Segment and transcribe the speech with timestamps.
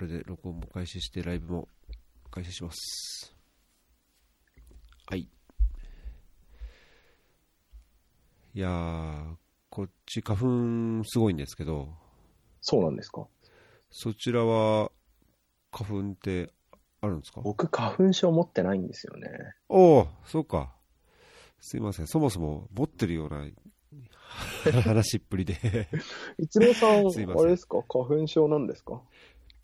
[0.00, 1.68] これで録音も開始して、ライブも
[2.30, 3.36] 開始します。
[5.06, 5.28] はい。
[8.54, 9.34] いやー、
[9.68, 10.40] こっち花
[11.00, 11.90] 粉すごいんですけど、
[12.62, 13.26] そうなんですか？
[13.90, 14.90] そちらは
[15.70, 16.50] 花粉って
[17.02, 17.42] あるんですか？
[17.42, 19.28] 僕、花粉症持ってないんですよね。
[19.68, 20.72] おお、そうか。
[21.60, 22.06] すいません。
[22.06, 23.44] そもそも持ってるような
[24.82, 25.58] 話っぷりで、
[26.40, 27.82] 一郎さん、 すいませんあれですか？
[27.86, 29.02] 花粉症なんですか？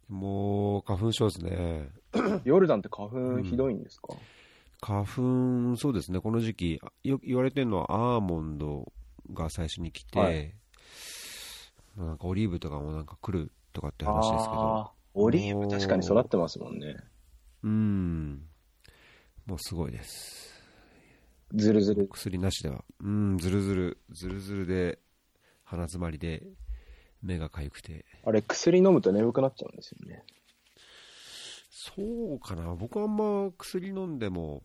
[0.08, 1.90] もう花粉症ですね。
[2.44, 4.14] ヨルダンって花粉ひどいんですか、
[4.80, 8.92] 花粉、そうですね、この時期、よ言われてるのはアーモンド
[9.32, 10.54] が最初に来て、はい
[11.96, 16.96] なんかオリーブとかもなんか来るとかって話ですけど、オリーブ確かに育ってますもんね。
[17.62, 18.42] うん、
[19.46, 20.52] もうすごいです。
[21.54, 22.06] ずるずる。
[22.08, 24.98] 薬なしでは、うん、ずるずる、ずるずるで、
[25.64, 26.42] 鼻詰まりで、
[27.22, 30.24] 目がかゆくて、あれ、薬飲むと眠くなっちゃうんですよね。
[31.70, 34.62] そうかな、僕はあんま薬飲んでも、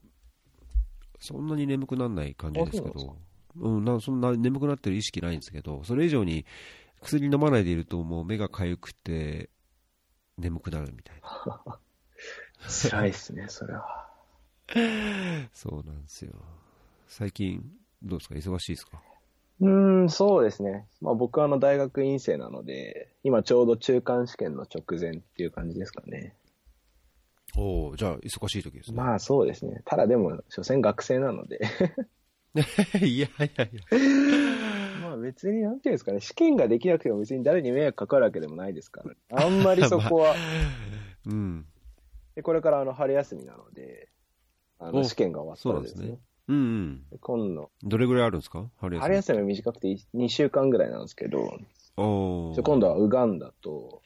[1.19, 3.17] そんなに眠くならない感じですけど、
[3.55, 6.45] うん、なそんな眠くなってる意識ないんですけど、それ以上に
[7.01, 9.49] 薬飲まないでいると、もう目がかゆくて、
[10.37, 11.79] 眠くなるみたいな、
[12.67, 14.09] 辛いっすね、それは。
[15.53, 16.33] そうなんですよ。
[17.07, 17.61] 最近、
[18.01, 19.01] どうですか、忙しいですか？
[19.61, 20.87] うーん、そうですね。
[21.01, 26.35] まあ僕はあの大学院生なので、今ちょうど中間試験の直前っていう感じですかね。
[27.55, 28.97] おお、じゃあ、忙しい時ですね。
[28.97, 29.81] まあそうですね。
[29.85, 31.59] ただでも、所詮学生なので、
[33.01, 33.65] いやいやいや、
[35.01, 40.35] まあ別になんていうんですかね、試験ができなくても別に誰に迷惑かかるわけでもないですから、あんまりそこは、
[41.27, 41.65] うん、
[42.35, 44.09] でこれからあの春休みなので、
[44.79, 46.13] あおの試験が終わったらですねそ
[46.47, 47.19] うなんうん、うん。
[47.19, 49.01] 今度、どれぐらいあるんですか、春休み。
[49.01, 51.57] 春休みは短くて2週間ぐらいなんですけど、
[51.97, 52.55] おお。
[52.63, 54.01] 今度はウガンダと、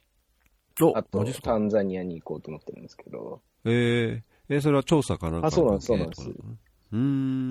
[0.82, 1.52] おあとマジっすか？
[1.52, 5.46] タンザニアに行こうと思ってるんですけど、えー、えーそれは調査かなんか？
[5.46, 6.24] あそうなんですそうなんです。
[6.26, 6.48] とか
[6.92, 6.98] うー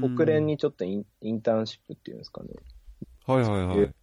[0.05, 0.15] ん。
[0.15, 2.49] 国連にちょっとインインターンシップっていうんですかね、
[3.25, 3.93] はいはいはい。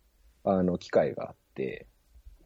[0.45, 1.87] あの、機会があって、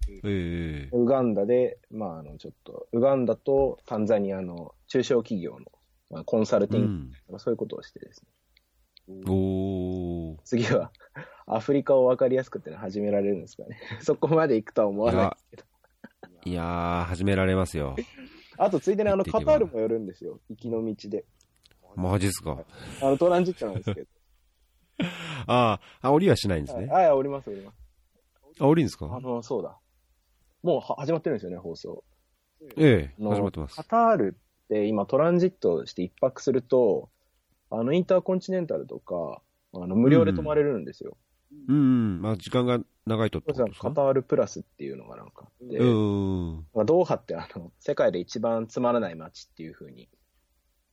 [0.09, 5.67] ええウガンダで、まあ、あの、ちょっと、ウガンダとタンザニアの中小企業の、
[6.11, 7.13] まあ、コンサルテうィングん。
[7.27, 8.23] とかそういうことをしてです
[9.09, 10.37] ね、おー。
[10.45, 10.91] 次は
[11.47, 13.79] アフリカを分かりやすくってのは始められるんですかね。
[14.03, 15.65] そこまで行くとは思わないですけど。
[16.45, 17.97] いやー、始められますよ。
[18.59, 20.41] あと、ついでにあの、カタールも寄るんですよ。
[20.49, 21.25] 行きの道で。
[21.97, 22.65] マジっすか。
[23.03, 24.09] あの、トランジットなんですけど。
[25.49, 26.87] あーあ、降りはしないんですね。
[26.87, 27.79] はい、あ、降ります、降ります。
[28.61, 29.07] あ、降りんですか？
[29.15, 29.79] あの、そうだ。
[30.63, 32.05] もうは始まってるんですよね、放送。
[32.77, 33.85] ええ始まってますカ。
[33.85, 37.09] タールって今トランジットして一泊すると、
[37.71, 39.41] あの、インターコンチネンタルとか、
[39.73, 41.17] あの、無料で泊まれるんですよ。
[41.69, 41.79] うんう
[42.19, 42.23] ん。
[42.23, 43.91] まあ、時間が長いととですか？
[43.93, 46.67] タールプラスっていうのがなんかあって、うん。
[46.75, 50.09] まあ、ドーハってあの、世界で一番つまらない街っていう風に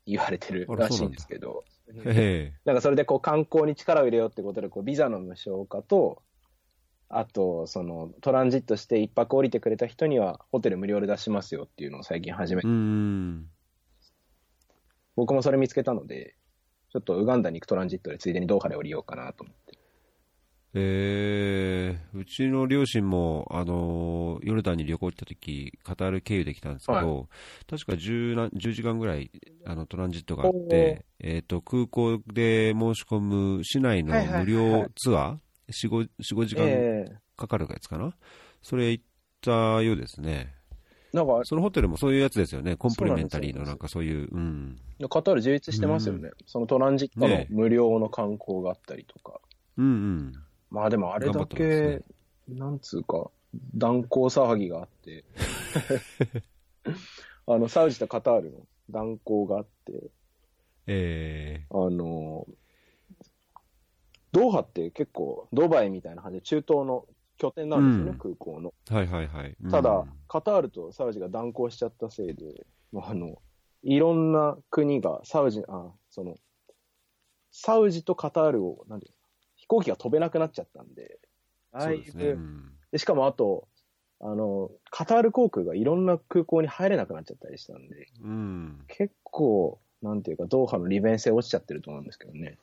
[0.05, 1.63] 言われてるらしいんですけど、
[2.05, 6.21] えなんかそれでこう観光に力を入れようってことで、こうビザの無償化と、
[7.09, 13.45] あと、そのトランジットして一泊降りてくれた人にはホテル無料で出しますよっていうのを最近始めえうん。
[15.15, 16.35] 僕もそれ見つけたので、
[16.91, 19.77] ちょっとウガンダに行くトランジットでついでにドーハで降りようかなと思って。
[20.75, 27.29] ええうちの両親も、あのーヨルダンに旅行行った時カタール経由で来たんですけど、
[27.69, 29.31] 確か 10, な10時間ぐらい
[29.65, 34.45] あのトランジットがあって、えっ、と、空港で申し込む市内のはいはいはいはい。
[34.45, 38.15] 無料ツアー、4、5, 4 5時間ええかかるやつかな、
[38.61, 39.03] それ行っ
[39.41, 40.55] たようですね。
[41.13, 42.75] なんか、そのホテルもそういうやつですよね。
[42.75, 44.79] コンプリメンタリーのなんかそういう、うん。
[45.09, 46.31] カタール充実してますよね。
[46.47, 49.39] そのトランジットの無料の観光があったりとか。
[49.77, 50.33] うんうん。
[50.71, 52.01] まあでもあれだけ、
[52.49, 53.29] なんつうか、
[53.75, 55.23] 断交騒ぎがあって、
[57.45, 60.09] あの、サウジとカタールの断交があって、
[60.87, 62.47] えあの、
[64.31, 67.05] ドーハって結構ドバイみたいな感じで中東の
[67.37, 68.73] 拠点なんですよね、うん空港の。
[68.85, 69.55] ー、はいはいはい。
[69.63, 73.41] うんただ、カタールとサウジが断交しちゃったせいで、もうあの、
[73.83, 76.35] いろんな国がサウジ、あ、その、
[77.51, 79.17] サウジとカタールを、なんていうの
[79.55, 81.19] 飛行機が飛べなくなっちゃったんで、
[81.71, 82.25] だそうですね。
[82.29, 83.67] うんでしかもあと、
[84.19, 88.85] あの、カタール航空がいろんな空港に入れなくなっちゃったりしたんで、うん。
[88.87, 92.59] 結構、なんていうか、ドーハの利便性落ちちゃってると思うんですけどね。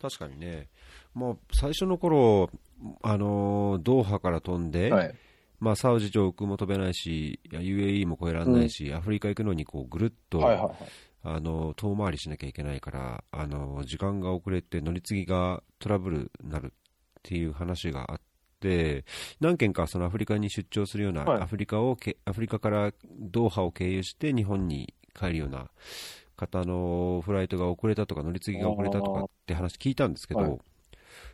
[0.00, 0.68] 確かにね、
[1.14, 2.50] もう最初の頃
[3.02, 5.14] あのードーハから飛んで、はい。
[5.58, 10.74] まあ、サウジ上空も飛べないし、UAE も越えられないし、アフリカ行くのにこうぐるっと、はいはいはい。
[11.22, 16.70] あの遠回りしなきゃいけないから、あの時間が遅れて乗り継ぎがトラブルになるっ
[17.22, 18.20] ていう話があっ
[18.60, 19.04] で、
[19.40, 25.68] 何件かそのアフリカに出張するような、はいアフリカをけ、アフリカからドーハを経由して日本に帰るような
[26.36, 30.58] 方のフライトが遅れたとか、乗り継ぎが遅れたとかって話聞いたんですけど、はい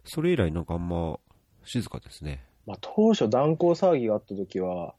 [0.05, 1.19] それ以来なんかあんま
[1.65, 2.45] 静かですね。
[2.67, 4.95] まあ、当初断交騒ぎがあった時は、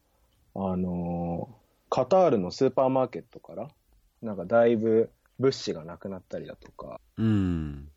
[0.55, 1.63] あのー
[1.93, 3.67] カタールのスーパーマーケットから、
[4.23, 7.87] なんかだいぶ物資がなくなったりだとか、うん。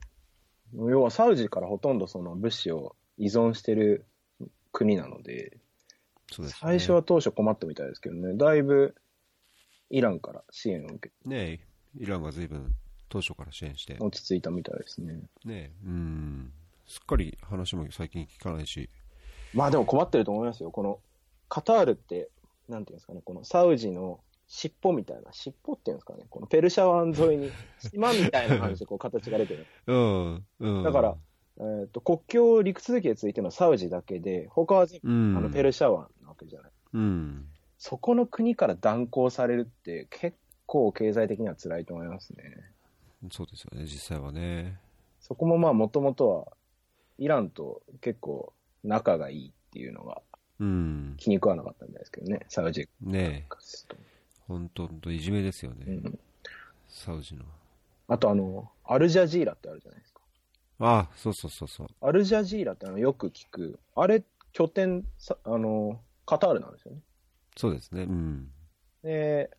[0.74, 4.04] 要はサウジからほとんどその物資を依存してる
[4.70, 5.56] 国なので、
[6.30, 6.58] そうですね。
[6.60, 8.94] 最初は当初困ったみたいですけどね、だいぶ
[9.88, 11.60] イランから支援を受けね
[11.98, 12.74] イランが随分
[13.08, 15.22] 当初から支援して、落ち着いたみたいですね。
[15.46, 16.52] ねうん。
[16.86, 18.88] すっかり話も最近聞かないし、
[19.54, 20.70] まあでも困ってると思いますよ。
[20.70, 21.00] この
[21.48, 22.28] カタールって、
[22.68, 27.50] なんていうんですかね、このサウジの尻尾みたいな、尻尾っていうんですかね、このペルシャ湾沿いに
[27.90, 29.66] 島みたいな感じでこう形が出てる。
[29.86, 30.46] うん。
[30.60, 30.82] うん。
[30.84, 31.16] だから、
[31.58, 35.36] えー、と国境陸続きでついてるのはサウジだけで、他は全部、うん。
[35.36, 36.70] あのペルシャ湾なわけじゃない。
[36.94, 37.48] うん。
[37.78, 40.36] そこの国から断交されるって結
[40.66, 42.72] 構経済的には辛いと思いますね。
[43.30, 44.78] そうですよね、実際はね。
[45.20, 46.55] そこもまあもともとは
[47.18, 48.52] イランと結構
[48.84, 50.22] 仲がいいっていうのが
[50.58, 51.14] うん。
[51.18, 53.46] 気に食わなかったんですけどね、サウジね。
[54.48, 56.18] 本当本当いじめですよね、うん
[56.88, 57.44] サウジの。
[58.08, 60.20] あとあの、アルジャジーラってあるじゃないですか。
[60.78, 61.88] あそうそうそうそう。
[62.00, 64.22] アルジャジーラってあのよく聞く、あれ、
[64.52, 67.00] 拠点、さあの、カタールなんですよね。
[67.56, 68.50] そうですね、うん。
[69.02, 69.50] で、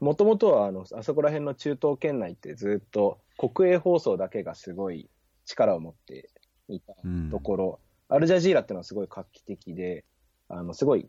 [0.00, 5.08] もともとはあの、あそこら辺の中東圏内ってずっと国営放送だけがすごい
[5.50, 6.30] 力を持って
[6.68, 7.30] いたうん。
[7.30, 10.04] ところ、アルジャジーラっていうのはすごい画期的で、
[10.48, 11.08] あの、すごい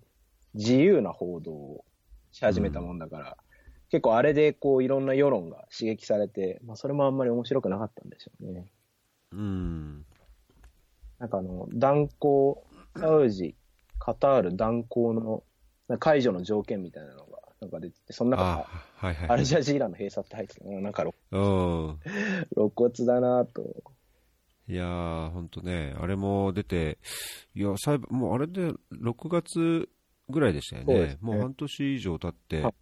[0.54, 1.86] 自由な報道を
[2.32, 3.38] し始めたもんだから、
[3.90, 8.72] 結構あれでこういろんな世論が刺激されて、まあそれもあんまり面白くなかったんでしょうね。
[9.34, 10.06] うん。
[11.20, 12.56] なんかあの、断交、
[12.98, 13.56] サウジ、
[14.00, 15.44] カタール断交の
[16.00, 18.64] 解除の条件みたいなのがなんか出てて、その中あに
[18.96, 19.30] はいはい。
[19.30, 21.40] アルジャジーラの閉鎖って入ってたななんか露う
[21.92, 22.00] ん。
[22.56, 23.62] 露骨だなと。
[24.72, 26.98] いやー、ほんとね、あれも出て、
[27.54, 29.90] いや、裁判、もうあれで6月
[30.30, 30.94] ぐらいでしたよね。
[30.96, 31.18] そうね。
[31.20, 32.74] もう半年以上経っては、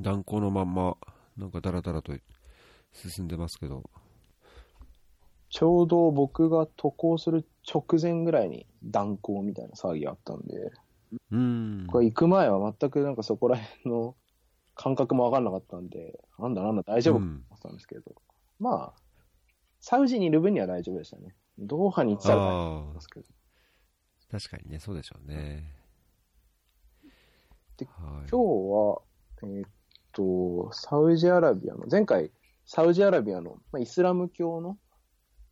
[0.00, 0.96] 断交のまんま、
[1.36, 2.12] なんかだらだらと
[2.92, 3.88] 進んでますけど、
[5.48, 10.72] ちょうど僕が渡航する直前ぐらいに断交みたいな騒ぎがあったんで、
[11.30, 11.86] うん。
[11.86, 14.16] これ行く前は全くなんかそこら辺の
[14.74, 18.02] 感覚も分かんなかったんで、なんだなんだ大丈夫かと思ってたんですけど、
[18.58, 18.99] まあ、
[19.80, 21.34] サウジにいる分には大丈夫でしたね。
[21.58, 23.26] ドーハに行ってたら大変あですけど。
[24.28, 25.64] あ、確かにね、そうでしょうね。
[27.76, 29.02] ではい、今日は、
[29.42, 29.70] えーっ
[30.12, 32.30] と、サウジアラビアの、前回、
[32.66, 34.78] サウジアラビアの、まあ、イスラム教の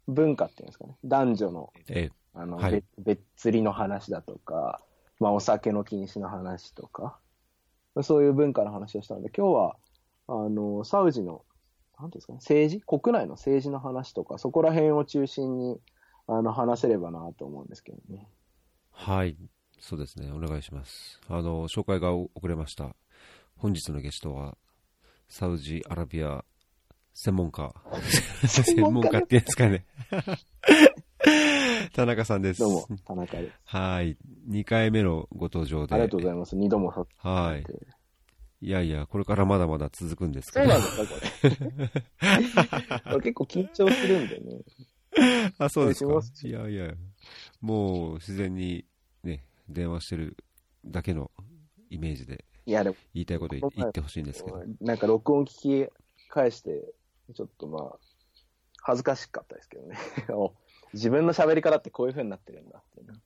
[0.06, 4.80] 文化っていうんですかね、男女のえあの、はい別別釣りの話だとか、
[5.18, 7.18] まあ、お酒の禁止の話とか、
[8.02, 9.76] そういう文化の話をしたので、今日は、
[10.28, 11.44] あの、サウジの、
[12.00, 15.80] なんていうんですかね、政治国内の政治の話とか、そこら辺を中心に、
[16.26, 18.28] あの、話せればなと思うんですけどね。
[18.92, 19.36] はい、
[19.80, 21.20] そうですね、お願いします。
[21.28, 22.94] あの、紹介が遅れました。
[23.56, 24.56] 本日のゲストは、
[25.28, 26.44] サウジアラビア
[27.14, 27.74] 専門家。
[28.46, 29.84] 専門家っていうんですかね。
[31.92, 32.60] 田中さんです。
[32.60, 33.58] どうも、田中です。
[33.64, 34.16] はい。
[34.48, 35.94] 2回目のご登場で。
[35.96, 36.54] ありがとうございます。
[36.54, 37.64] 二度もさはい。
[38.60, 38.66] て。
[38.66, 40.66] いやいや、これからまだまだ続くんですけど。
[40.66, 41.84] そうなんですか、こ
[43.04, 43.12] れ。
[43.12, 44.62] こ れ結構緊張するんでね。
[45.58, 46.94] あ、そうですかいやいや、
[47.60, 48.84] もう自然に
[49.22, 50.36] ね、電話してる
[50.84, 51.30] だけの
[51.90, 54.62] イメージでいや、でも、言いたいこと言言ってほしいんですけど。
[54.80, 55.92] なんか録音聞き
[56.28, 56.92] 返して、
[57.34, 57.98] ちょっとまあ、
[58.82, 59.96] 恥ずかしかったですけどね。
[60.34, 60.54] お
[60.92, 63.18] 自分の喋り方ってこういう風になってるんだっていうね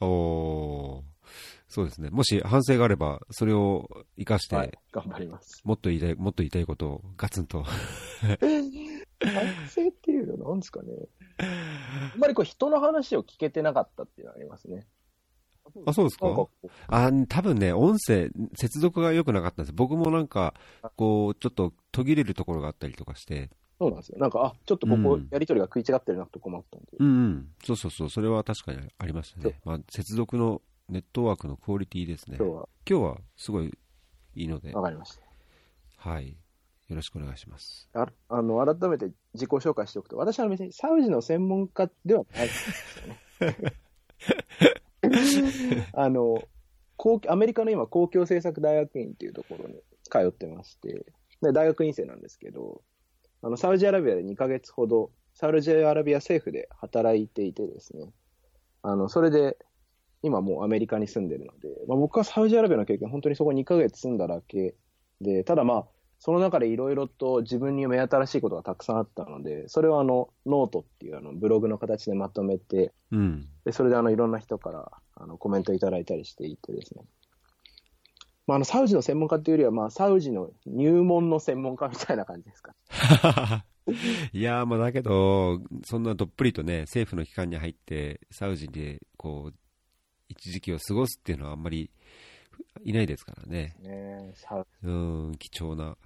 [0.00, 1.02] おー
[1.70, 2.10] そうですね。
[2.10, 5.62] もし反省があれば、それを活かして、はい、頑張ります。
[5.64, 7.62] もっと言いたい、もっと言いたいことをガツンと。
[9.22, 10.88] 反省っていうのは何ですかね。
[11.38, 14.86] あんまりこう人の話を聞けてなかったっていうのはありますね。
[15.86, 16.48] あ、そうですか？
[16.88, 19.72] あ、多分ね、音声、接続が良くなかったんです。
[19.72, 20.54] 僕もなんか、
[20.96, 24.18] こう、ちょっと途切れるところがあったりとかして、そうなんですよ。
[24.18, 26.88] なんか、あ、ちょっとここうんやりとりが食い違ってるなと困ったんで。
[26.98, 27.48] うんうん。
[27.64, 29.58] そうそうそう、それは確かにありましたね。
[29.64, 32.36] まあ、接続のネットワークのクオリティですね。
[32.36, 33.70] 今日は今日はすごい
[34.34, 35.22] いいので、わかりました。
[35.96, 36.30] はい。
[36.88, 37.88] よろしくお願いします。
[37.94, 43.80] ああの改めて自己紹介しておくと、私は別にサウジの専門家ではないんですよね。
[45.94, 46.42] あの
[46.96, 49.80] 公アメリカの今、公共政策大学院っていうところに
[50.10, 51.06] 通ってまして、
[51.40, 52.82] で大学院生なんですけど、
[53.42, 58.12] あのサウジアラビアで2ヶ月ほど、サウジアラビア政府で働いていてですね、
[58.82, 59.56] あの、それで、
[60.22, 64.74] 今もうアメリカに住んでるので、まあ、僕はサウジアラビアの経験、本当にそこ2ヶ月住んだだけ
[65.20, 65.86] で、ただまあ、
[66.18, 73.48] その中でいろいろと自分に目新しいことがたくさんあったので、それをあの、ノートっていうあのブログの形でまとめて、うん。
[73.64, 77.04] で、それであの、いろんな人からあのコメントいただいたりしていてですね。
[78.46, 82.74] まあ、あの、サウジの専門家っていうよりは、まあ、サウジの入門の専門家みたいな感じですか。
[84.32, 89.54] いやー、まあだけど、そんなどっぷりとね、政府の機関に入って、サウジで、こう、
[90.30, 91.90] 一時期を過ごすっていうのはあんまり
[92.84, 93.76] いないですからね。
[93.80, 94.32] ね
[94.84, 95.96] うん、貴重な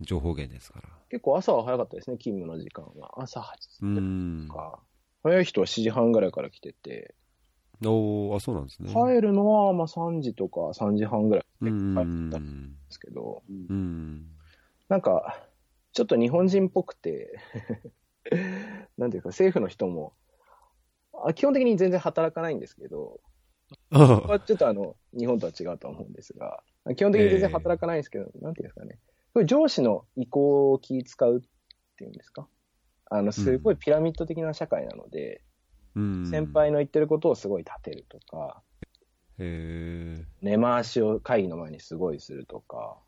[0.00, 0.88] 情報源ですから。
[1.08, 3.22] 結構朝は早かったですね、勤務の時間は。
[3.22, 3.44] 朝8
[3.82, 4.54] う時んと。
[4.54, 4.80] か。
[5.22, 7.14] 早い人は7時半ぐらいから来てて、
[7.84, 8.92] おー、あ、そうなんですね。
[8.92, 14.26] 帰るのはまあ3時とか3時半ぐらいでうん帰ったんですけど、うん。
[14.88, 15.38] なんか、
[15.92, 17.38] ちょっと日本人っぽくて、
[18.98, 20.12] なんていうか、政府の人も、
[21.24, 23.20] あ基本的に全然働かないんですけど、
[23.90, 26.62] ちょっとあの、日本とは違うと思うんですが、
[26.96, 28.98] 基本的に全然働かないんですけど、なんていうんですかね。
[29.34, 31.40] これ上司の意向を気使うっ
[31.96, 32.48] ていうんですか？
[33.10, 35.42] あの、すごいピラミッド的な社会なので、
[35.94, 38.62] うん先輩の言ってることをすごい立てるとか、
[39.38, 42.98] へー根回しを会議の前にすごいするとか、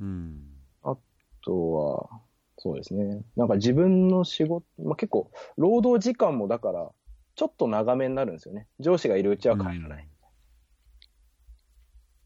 [0.00, 0.42] うん。
[0.82, 0.96] あ
[1.44, 2.20] とは、
[2.58, 3.22] そうですね。
[3.36, 6.90] なんか自分の仕事、まあ、結構、労働時間もだから、
[7.36, 8.66] ちょっと長めになるんですよね。
[8.80, 10.08] 上司がいるうちは帰らない。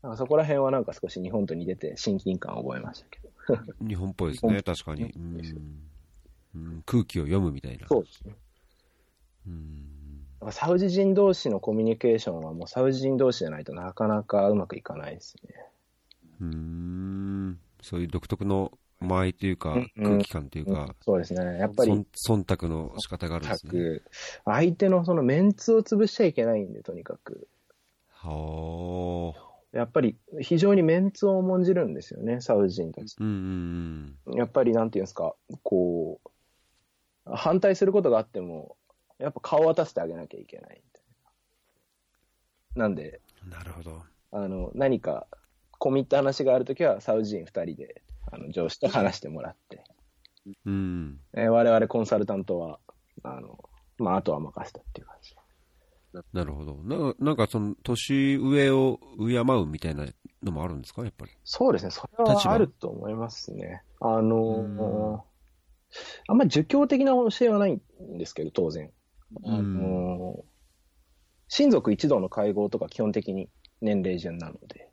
[0.03, 3.31] なんかそこら辺はなんか少し日本と似てて親近感を覚えましたけど。
[3.87, 5.13] 日本っぽいですね、日確かに。
[5.13, 5.41] うん
[6.55, 7.87] うん空気を読むみたいな。
[7.87, 8.37] そうですね。
[9.47, 15.55] うんなんかサウジ人同士のコミュニケーションはもうサウジ人同士じゃないとなかなかうまくいかないですね。
[16.41, 21.59] うーんそういう独特の間合いというか、空気感というか、そうですね。
[21.59, 22.05] やっぱり、忖
[22.45, 23.71] 忖度の仕方があるんですね。
[23.73, 24.03] く
[24.45, 27.49] 相手のそのメンツを潰しちゃいけないんで、とにかく。
[28.11, 29.51] はあ。
[29.73, 33.17] やっぱり非常にメンツを重んじるんですよね、サウジ人たち。
[33.21, 36.31] うんうんやっぱりなんていうんですか、こう、
[37.25, 38.77] 反対することがあっても、
[39.19, 41.03] やっぱ顔を渡してあげなきゃいけないみたい
[42.77, 42.83] な。
[42.85, 43.51] なんで、うん。
[43.51, 44.03] なるほど。
[44.33, 45.27] あの、何か、
[45.79, 49.85] 込み入った話があるときは、サウジ人二人で、あの、上司と話してもらって、
[50.65, 51.21] うん。
[51.35, 52.79] えー我々コンサルタントは、
[53.23, 53.59] あの、
[53.99, 55.35] まあ、あとは任せたっていう感じ。
[56.33, 56.75] なるほど。
[56.83, 60.07] ななんかその、年上を敬うみたいな
[60.43, 61.33] のもあるんですか、やっぱり。
[61.45, 63.83] そうですね、それはあると思いますね。
[64.01, 65.21] あのうんー
[66.29, 67.81] あんまり儒教的な教えはないん
[68.19, 68.91] ですけど、当然。
[69.45, 70.43] あうんのー
[71.53, 74.89] 親族一同の会合とか基本的に年齢順なので、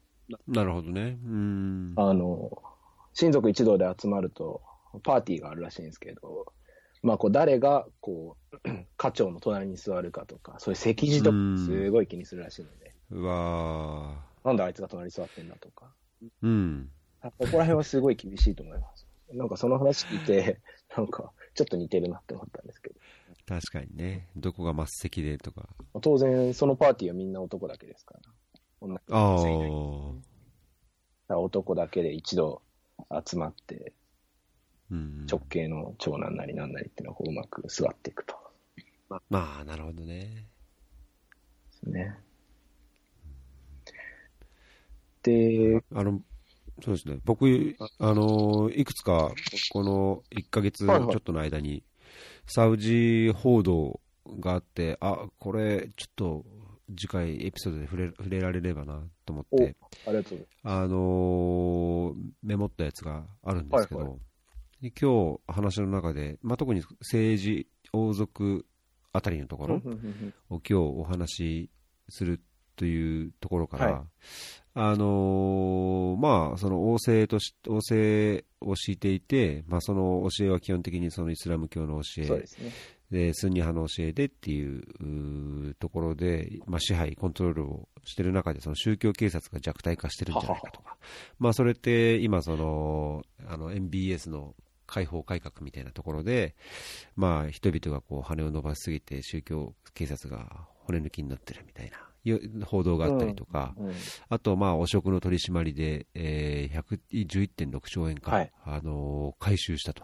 [0.48, 1.20] なるほどね。
[1.24, 1.94] うん。
[1.96, 2.77] あのー
[3.20, 4.62] 親族一同で集まると、
[5.04, 6.54] パーティーがあるらしいんですけど、
[7.02, 8.60] まあ、こう、誰が、こう、
[8.96, 16.92] 課長の隣に座るかとか、そういう席次とかすごい気にするらしいので、うわなんであいつが隣に座ってんだとか、ーうん。
[17.24, 19.08] ここら辺はすごい厳しいと思います。
[19.34, 20.60] なんかその話聞いて、
[20.96, 22.92] なんかちょっと似てるなって思ったんですけ
[23.48, 24.28] 確かにね。
[24.36, 25.68] どこが末席でとか。
[25.96, 28.22] ど、当然そのパーティーはみんな男だけですから、
[28.80, 32.62] 女のああ人はい男だけで一度
[33.26, 33.94] 集まって、
[34.92, 35.26] うん。
[35.30, 38.36] 直系の長男なりなんなりっていうのをこううまく座っていくと。
[39.30, 40.16] まあ、なるほどね。
[40.18, 40.48] で
[41.72, 42.18] すね。
[45.24, 46.22] で、あの、
[46.84, 47.20] そうですね。
[47.26, 49.32] 僕、あの、いくつか、
[49.72, 51.84] この1ヶ月ちょっとの間に、
[52.46, 54.00] サウジ報道
[54.40, 56.46] があって、あ、これ、ちょっと、
[56.96, 59.76] 次回エピソードで触れ触れられればなと思っお、て、
[60.06, 62.14] ありがとうあのー
[62.44, 64.16] メモったやつがあるんですけど、はいは
[64.82, 68.66] で今日話の中で、まあ、特に政治、王族
[69.12, 69.80] あたりのところを
[70.50, 71.70] 今日お話し
[72.10, 72.40] する
[72.76, 74.02] というところから、はい。
[74.76, 82.46] あのーまあ、その王政とし、王政を敷いていて、まあ、その教えは基本的にそのイスラム教の教えね。
[83.12, 84.78] で、スンニ派の教えでってい
[85.70, 90.98] うところで、まあ、支配、コントロールをしている中で、その宗教警察が弱体化してるんじゃないかとか、
[91.40, 96.56] まあ、それって今その、あの MBS の解放改革みたいなところで、
[97.16, 103.94] まあ、人々がこう羽を伸ばしすぎて、宗教警察が骨抜きになってるみたいな報道があったりとか、うん
[104.30, 108.52] あと、まあ、汚職の取り締まりで、えー、111.6兆円か、はい。
[108.66, 110.04] あのー回収したと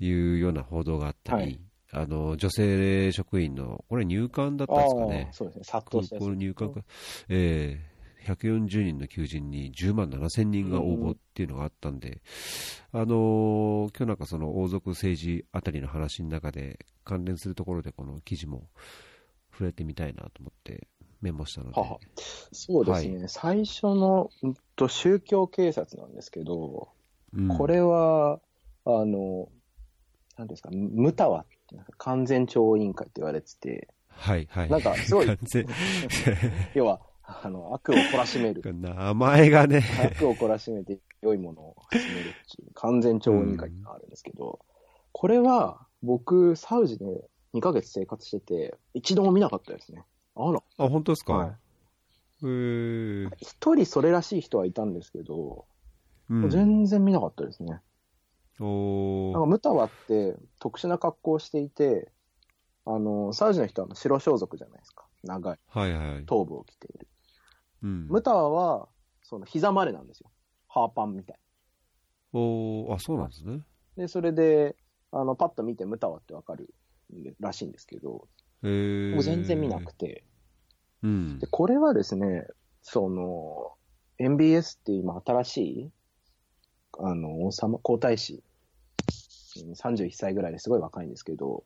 [0.00, 1.60] いうような報道があったり、はい
[1.94, 5.28] あの女性職員の、これ入管だったんですかね。
[5.32, 5.64] そうですね。
[5.64, 6.24] 殺空到したやつ。
[6.24, 6.80] 港の入管か、
[7.28, 12.20] えー、140人の求人に10万7千人が応募っていうのがあったんで、
[12.92, 18.66] あのー今日なんかその王族政治あたりの話の中で関連するところでこの記事も
[19.52, 20.88] 触れてみたいなと思って
[21.20, 21.80] メモしたので。
[21.80, 21.98] はは。
[22.52, 26.88] そうですね、最初の、うんと、宗教警察なんですけど、
[27.34, 27.48] うん。
[27.48, 28.40] これは、
[28.84, 29.48] あの、
[30.36, 31.46] なんですか、ムタワっ
[31.98, 34.70] 完全調委員会って言われてて、はいはい。
[34.70, 35.26] なんかすごい
[36.74, 38.62] 要は、あの、悪を懲らしめる。
[38.74, 44.60] 名前がね、悪を懲らしめて良いものを始めるっていう完全調委員会ってのがあるんですけど、
[45.12, 50.04] これは僕、サウジで2ヶ月生活してて、一度も見なかったですね。
[50.36, 50.62] あら。
[50.76, 51.56] あ、本当ですか、はい
[52.42, 55.64] 一人それらしい人はいたんですけど、
[56.28, 57.80] うん、全然見なかったですね。
[58.60, 62.10] おーなんかムタワって特殊な格好をしていて、
[62.86, 65.06] あの、サウジの人は白装束じゃないですか。
[65.22, 66.24] 長いはいはい。
[66.26, 67.08] 頭部を着ている。
[67.82, 68.88] うん、ムタワは、
[69.22, 70.30] その膝までなんですよ。
[70.68, 71.38] ハーパンみたい。
[72.32, 73.60] おーあ、そうなんですね。
[73.96, 74.76] で、それで、
[75.12, 76.74] あの、パッと見てムタワってわかる
[77.40, 78.28] らしいんですけど、
[78.62, 80.24] 僕全然見なくて。
[81.02, 81.46] うんで、。
[81.46, 82.46] これはですね、
[82.82, 83.72] その、
[84.18, 85.90] MBS って今新しい、
[87.00, 88.44] あの、王様、皇太子、うん
[89.56, 91.64] 31歳ぐらいですごい若いんですけど、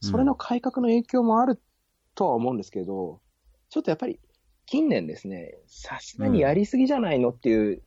[0.00, 1.60] それの改革の影響もある
[2.14, 3.20] とは思うんですけど、
[3.70, 4.20] ちょっとやっぱり
[4.66, 7.82] 近年ですね、さすがにやりすぎじゃないのっていう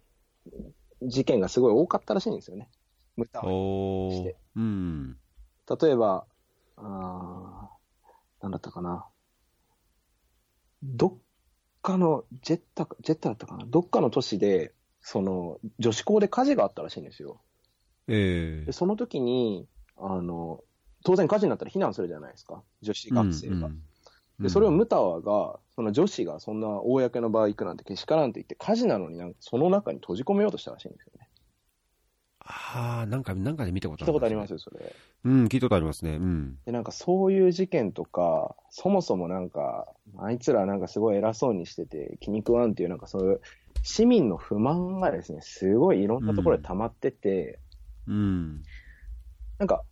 [1.03, 2.69] 事件がすごい多かったらしいんですよね。
[3.15, 5.17] ムタワおーしてうん。
[5.81, 6.25] 例えば、
[6.77, 9.05] あーなんだったかな。
[10.83, 11.17] どっ
[11.81, 13.65] かの、ジェッタか、ジェッタだったかな。
[13.65, 17.41] どっかの都市で、その、女子校で火事があったらしいんですよ。
[18.07, 19.67] ええで、その時に、
[19.97, 20.63] あの、
[21.03, 22.63] 当然火事になったら避難するじゃないですか。
[22.81, 23.55] 女子学生が。
[23.55, 23.83] うんうん
[24.41, 31.29] で、それをムタワが、その女子がそんな公の場行くなんてけしからんと言って、火事なのになんかその中に閉じ込めようとしたらしいんですよね。
[32.43, 34.55] ああ、なんか、なんかで見たこと聞いたことありますよ。
[34.55, 34.95] よ、それ。
[35.25, 36.15] うん、聞いたことありますね。
[36.15, 36.57] うん。
[36.65, 43.41] で、なんかそういう事件とか、そもそもなんか、あいつらなんかすごい偉そうにしてて気に食わんっていうなんかそういう
[43.83, 47.59] 市民の不満がですね、すごいいろんなところで溜まってて、
[48.07, 48.63] うん。
[49.57, 49.83] なんか、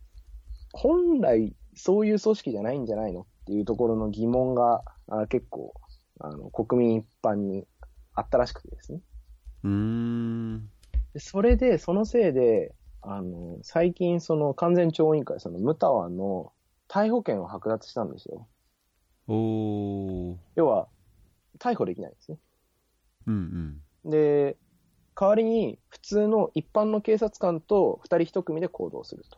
[0.73, 5.73] 本来そういう組織じゃないんじゃないのっていうところの疑問があ結構、
[6.19, 7.65] あの、国民一般に
[8.13, 9.01] あったらしくてですね。
[9.63, 10.69] うーん。
[11.13, 16.51] でそれで、そのせいで、あの、最近その完全調委員会、そのムタワの
[16.89, 18.47] 逮捕権を剥奪したんですよ。
[19.27, 20.35] おー。
[20.55, 20.87] 要は、
[21.59, 22.37] 逮捕できないんですね。
[23.29, 24.11] うんうん。
[24.11, 24.57] で、
[25.15, 29.37] 代わりに普通の一般の警察官と二人一組で行動すると。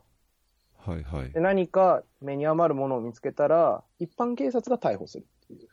[0.77, 1.39] はいはいで。
[1.39, 5.69] 何か目に余るものを見つけたら、一般警察が逮捕するっていう、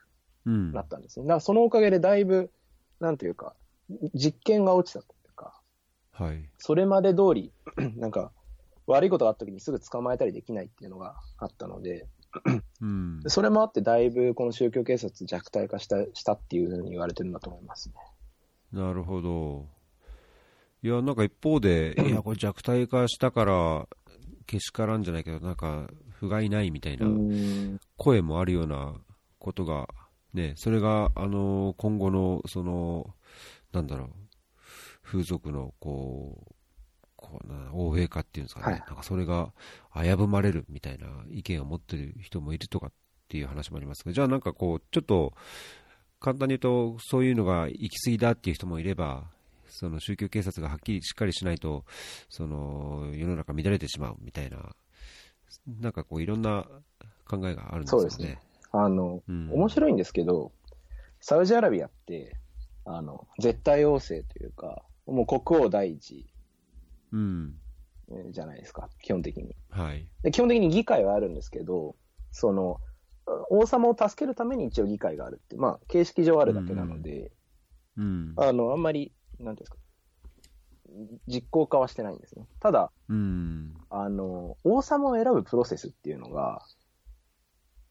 [0.47, 0.73] うん。
[0.73, 1.27] なったんですね。
[1.27, 2.51] だからそのおかげでだいぶ、
[3.01, 3.55] なんていうか、
[4.15, 5.61] 実験が落ちたというか、
[6.13, 6.51] はい。
[6.59, 7.53] それまで通り、
[7.97, 8.33] なんか、
[8.87, 12.07] 悪いことがあった時にすぐ捕まえたりできないっていうのがあったので、
[12.81, 13.31] うんで。
[13.31, 17.95] それもあってだいぶこの宗教警察弱体化したしたっていうふうに言われてるんだと思いますね。
[18.73, 19.67] なるほど。
[20.83, 23.89] いや、なんか一方で、いや、これ弱体化したから、
[24.47, 27.81] けしからんじゃないけど、なんか、不甲斐ないみたいなうん。
[27.97, 28.95] 声もあるような
[29.39, 29.89] ことが、
[30.35, 33.15] ね、それが、あの、今後の、その、
[33.73, 34.09] なんだろう、
[35.03, 36.55] 風俗の、こう、
[37.17, 38.85] こうな欧米化っていうんですかね、はい。
[38.87, 39.53] なんかそれが
[39.93, 42.93] 危ぶまれるみたいな意見を持ってる人もいるとかっ
[43.29, 45.35] ていう話もありますが、じゃあなんかこう、ちょっと、
[46.21, 49.25] 簡単に言うと、そういうのが行き過ぎだっていう人もいれば、
[49.69, 51.85] その宗教警察がはっきりしっかりしないと、
[52.29, 54.75] その世の中乱れてしまうみたいな、
[55.81, 56.67] なんかこういろんな
[57.29, 58.01] 考えがあるんですよね。
[58.01, 58.39] そうですね
[58.73, 60.53] あの、うん面白いんですけど、
[61.21, 62.37] サウジアラビアって、
[62.85, 66.27] あの、絶対王政というか、もう国王第一
[67.13, 67.55] うん。
[68.11, 69.55] えーじゃないですか、基本的に。
[69.71, 70.07] はい。
[70.23, 71.97] で基本的に議会はあるんですけど、
[72.31, 72.81] その、
[73.51, 77.33] 王様を助けるために一応議会があるって、まあ、形式上あるだけなので、
[77.97, 78.35] うん。
[78.37, 79.77] あの、あんまり、なんていうんですか、
[81.27, 82.47] 実行化はしてないんですね。
[82.61, 83.75] ただ、うん。
[83.91, 86.65] あの、王様を選ぶプロセスっていうのが、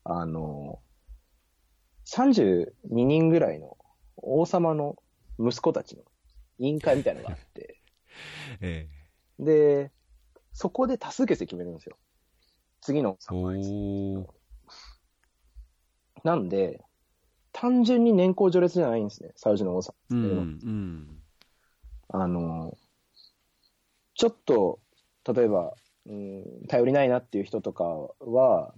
[0.03, 0.79] あの、
[2.05, 3.77] 32人ぐらいの
[4.15, 4.95] 王様の
[5.37, 6.03] 息子たちの
[6.59, 7.81] 委員会みたいなのがあって、
[8.61, 8.89] え
[9.39, 9.91] で、
[10.53, 11.97] そこで多数決で決めるんですよ。
[12.81, 13.33] 次のえ。
[13.33, 14.36] おー。
[16.27, 16.83] なんで、
[17.53, 20.23] 単純に年功序列じゃないんですね、サウジの王様ってうん。
[20.25, 21.21] いうん。
[22.09, 22.77] あの、
[24.13, 24.81] ちょっと、
[25.25, 25.73] 例えば、
[26.05, 27.85] うん、頼りないなっていう人とか
[28.19, 28.73] は、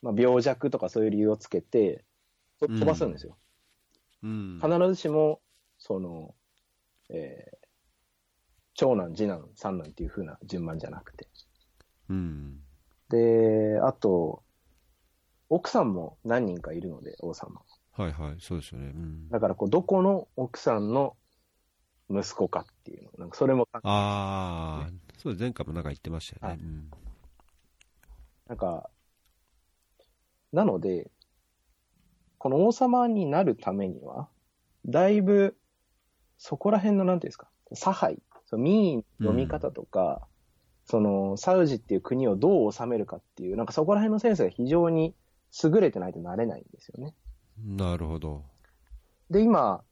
[0.00, 2.04] まあ、病弱とかそういう理由をつけて、
[2.60, 3.36] と飛ばすんですよ。
[4.22, 4.60] うん。
[4.62, 5.40] 必ずしも、
[5.78, 6.36] その、
[7.10, 7.66] えー
[8.78, 11.26] 長男、次男、三男っていう風な順番じゃなくて。
[12.10, 12.60] うん。
[13.08, 14.42] で、あと、
[15.48, 17.60] 奥さんも何人かいるので、王様。
[17.92, 18.92] はいはい、そうですよね。
[18.94, 21.16] うん、だからこう、どこの奥さんの
[22.10, 26.60] 息子かっていうの、なんかそれも、ああ、そうです前回もなんか言ってましたよね。
[26.60, 26.66] はい。
[26.66, 26.90] うん。
[28.48, 28.90] なんか、
[30.52, 31.10] なので、
[32.38, 34.28] この王様になるためには、
[34.84, 35.56] だいぶ、
[36.38, 40.26] そこら辺の、なんていうんですか、差配、その民意の読み方とか、
[40.84, 45.14] その、サウジっていう国をどう治めるかっていう、なんかそこら辺のセンスが非常に
[45.62, 47.14] 優れてないとなれないんですよね。
[47.64, 48.44] なるほど。
[49.30, 49.82] で、今、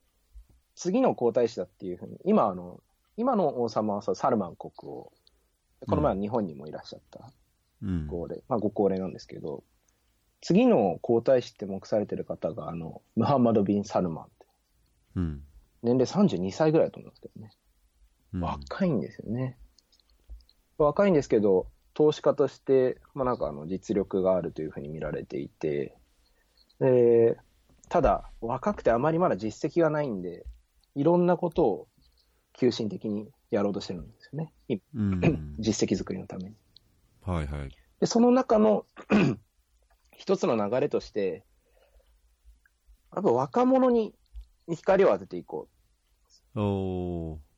[0.75, 2.81] 次の皇太子だっていうふうに、今、あの、
[3.17, 5.13] 今の王様はそうサルマン国王、
[5.87, 7.31] この前は日本にもいらっしゃった
[7.83, 8.07] うん。
[8.09, 9.63] 高齢、まあご高齢なんですけど、
[10.41, 14.47] 次の皇太子って目されてる方が、あの、ムハンマド・ビン・サルマンって、
[15.17, 15.43] うん。
[15.83, 17.51] 年齢32歳ぐらいだと思うんですけどね。
[18.35, 19.57] うん若いんですよね。
[20.77, 25.97] 若いんですけど、投資家として、まあなんかあの実力があるというふうに見られていて、
[26.81, 27.39] で
[27.89, 30.45] ただ、若くてあまりまだ実績がないんで、
[30.95, 31.89] いろんなことを
[32.53, 34.53] 急進的にやろうとしてるんですよね。
[34.69, 35.55] 今うん。
[35.59, 36.57] 実績作りのために。
[37.23, 37.71] はいはい。
[38.01, 38.87] で、その中の
[40.13, 41.45] 一つの流れとして、
[43.15, 44.15] やっぱ若者に
[44.69, 45.69] 光を当てていこ。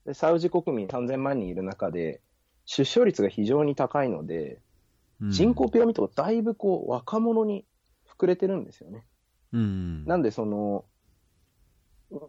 [0.05, 0.09] う。
[0.09, 2.21] でサウジ国民3000万人いる中で、
[2.67, 4.61] 出生率が非常に高いので、
[5.21, 7.65] うん人口ピラミッドがだいぶこう若者に
[8.19, 9.07] 膨れてるんですよね。
[9.53, 10.05] うん。
[10.05, 10.85] なんでその、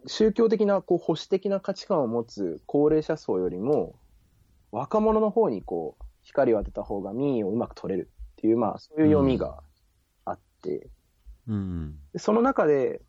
[0.06, 3.98] 宗教的なこう保守的な価値観を持つ高齢者層よりも、
[4.72, 9.62] 若者の方にこう光を当てた方が民意をうまく取れるっていう、まあそういう読みが
[10.24, 10.88] あって、
[11.46, 11.98] うん。
[12.14, 13.02] でその中で、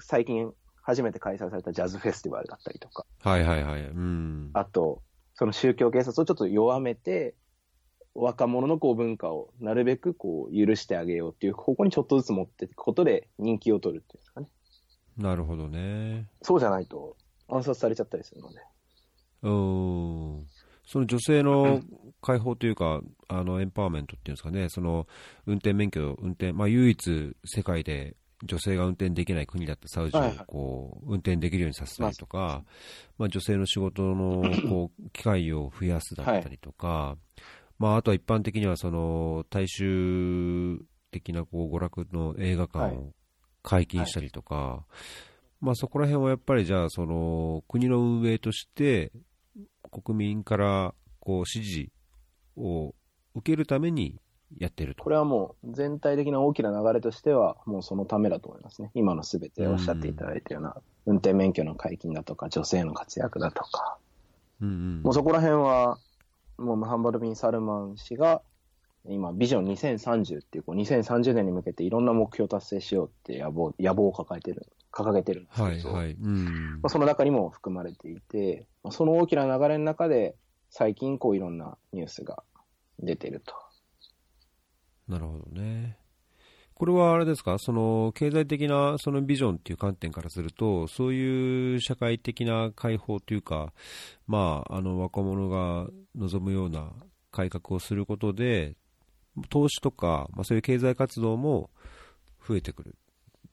[0.00, 3.82] 最近初めて開催されたジャズフェスティバルだったりとか、はいはいはい。
[3.84, 4.50] うん。
[4.52, 5.02] あと、
[5.40, 7.34] その宗教警察をちょっと弱めて、
[8.14, 14.48] 若者のこう文化をなるべくこう許してあげようっていう方向にちょっとずつ持っていくことで人気を取るっていうんですかね。
[15.16, 16.28] なるほどね。
[16.42, 17.16] そうじゃないと
[17.48, 18.60] 暗殺されちゃったりするので。
[19.44, 20.46] うん。
[20.84, 21.80] その女性の
[22.20, 25.06] 解放というか、あの、エンパワーメントっていうんですかね、その、
[25.46, 32.64] 運転免許、運転、まあ、唯一世界で女性が運転できない国だったサウジをこう、運転できるようにさせたりとか、
[33.18, 37.16] まあ、女性の仕事の、こう、機会を増やすだったりとか、
[37.78, 43.12] まあ、あとは一般的には、その、大衆的な、こう、娯楽の映画館を
[43.62, 44.84] 解禁したりとか、
[45.60, 49.12] まあ、そこら辺はやっぱりじゃあ、その、国の運営として、
[49.90, 51.92] 国民からこう支持
[52.56, 52.94] を
[53.34, 54.20] 受けるために
[54.58, 55.02] やってると。
[55.02, 58.90] これはもう全体的な大きな流れとしては、もうそのためだと思いますね。
[58.94, 63.98] 今のすべておっしゃっていただいたような、運転免許の解禁だとか、女性の活躍だとか、
[64.60, 65.98] うんうんもうそこら辺は、
[66.58, 68.42] もうムハンマド・ビン・サルマン氏が、
[69.06, 76.12] 今、ビジョン2030っていう、こう2030年に向けていろんな目標を達成しようって野望野望を抱えてる、掲げてるんですけど、はいはい。
[76.12, 80.36] うんまあ、その中にも含まれていて、まあその大きな流れの中で、
[80.68, 82.42] 最近こういろんなニュースが
[82.98, 83.54] 出てると。
[85.10, 85.98] なるほどね。
[86.74, 93.74] これはあれですか、その経済的なそのビジョンっていう観点からすると、そういう社会的な解放というか、
[94.26, 96.92] まあ、あの若者が望むような
[97.32, 98.76] 改革をすることで、
[99.50, 101.70] 投資とか、まあ、そういう経済活動も
[102.48, 102.94] 増えてくる。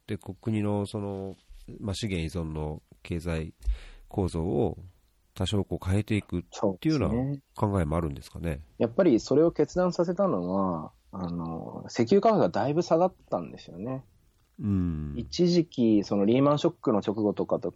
[0.05, 1.35] で、こ国のその、
[1.81, 3.53] まあ、資源依存の経済
[4.07, 4.77] 構造を
[5.33, 6.43] 多少こう変えていくっ
[6.79, 7.39] ていうようなね。
[7.55, 8.61] 考えもあるんですかね？
[8.77, 14.03] やっぱりそれを決断させたのは、あの、石油価格がだいぶ下がったんですよね。
[14.59, 15.13] うん。
[15.15, 17.73] 一時期、そのリーマンショックの直後とかと、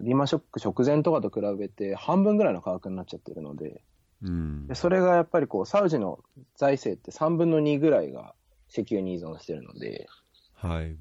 [0.00, 3.82] リーマンショック直前とかと比べて半分ぐらいの価格になっちゃってるので、
[4.22, 4.74] うんで。
[4.74, 6.20] それがやっぱりこう、サウジの
[6.56, 8.34] 財政って3分の2ぐらいが
[8.68, 10.08] 石油に依存してるので、
[10.54, 10.96] はい。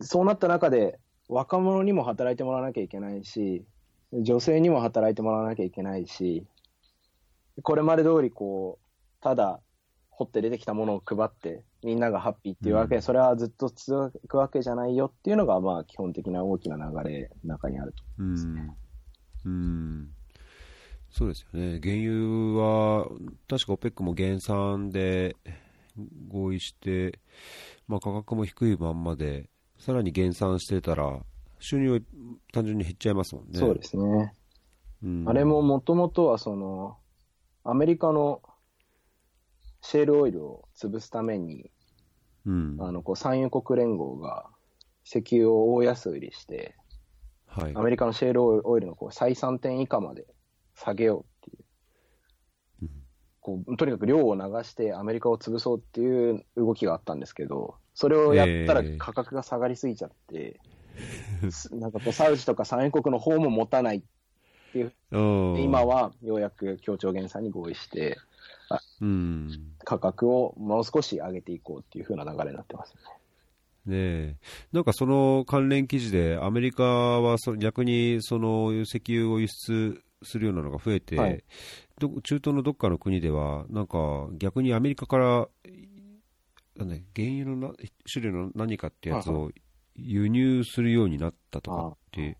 [0.00, 3.64] そうなった中で、若者にも働いてもらわなきゃいけないし、
[4.12, 6.46] 女性にも働いてもらわなきゃいけないし、
[7.62, 9.60] これまで通りこう、ただ
[10.16, 18.04] 掘って出てきたものを配って、みんながハッピーっていうわけ、うんそれはずっと続くわけじゃないよっていうのが、まあ基本的な大きな流れの中にあると。
[18.18, 18.76] うん。
[19.44, 20.10] うん。
[21.10, 21.80] そうですよね。
[21.82, 23.08] 原油は、
[23.48, 25.36] 確か OPEC も減産で
[26.28, 27.18] 合意して、
[27.88, 31.20] まあ価格も低いまんまで、さらに減産してたら、
[31.58, 32.00] 収入は
[32.52, 33.58] 単純に減っちゃいますもんね。
[33.58, 34.34] そうですね。
[35.02, 36.96] うんあれももともとはその、
[37.64, 38.42] アメリカの
[39.84, 41.70] シェールオイルを潰すために、
[42.46, 42.76] うん。
[42.80, 44.46] あの、こう、産油国連合が
[45.04, 46.74] 石油を大安売りして、
[47.46, 47.82] はいア。
[47.82, 50.26] メリカのシェールオイルのこう採算点以下まで
[50.74, 51.64] 下げようっていう
[52.82, 52.90] うん
[53.40, 60.60] こう、とにかく量を流してアメリカを潰そうっていう動きがあったんですけど、それをやったらええ価格が下がりすぎちゃって、
[61.72, 64.02] なんかこう、サウジとか産油国の方も持たない。
[65.12, 68.16] うん今、はようやく協調減産に合意して、
[69.00, 69.50] うん。
[69.84, 73.08] 価格をもう少し上げていこうっていう風な流れになってますよね。
[73.86, 74.36] ねえ。
[74.72, 81.44] なんかその関連記事で、アメリカはそ逆にその石油を輸出するようなのが増えて、はい
[81.98, 85.48] ど中東のどっかの国では、なんか逆にアメリカから、
[86.76, 87.74] なんだ原油のな
[88.12, 89.52] 種類の何かってやつを
[89.94, 92.38] 輸入するようになったとかって、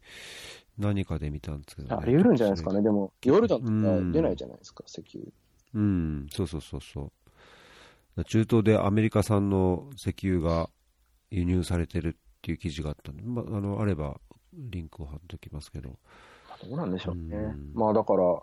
[0.77, 2.83] 何かで見たんですけど、ね、あり得るんじゃないですかね。
[2.83, 5.33] でも、ヨルダンとうんか出ないじゃないですか、石油。
[5.75, 7.13] うん、そうそうそうそ
[8.17, 8.25] う。
[8.25, 10.71] 中東でアメリカ産の石油が
[11.31, 14.21] 輸入されてるっていう記事があったんで、まあ、あの、あれば、
[14.53, 15.91] リンクを貼っておきますけど。
[16.63, 17.37] どうなんでしょうね。
[17.37, 18.39] うんまあだから、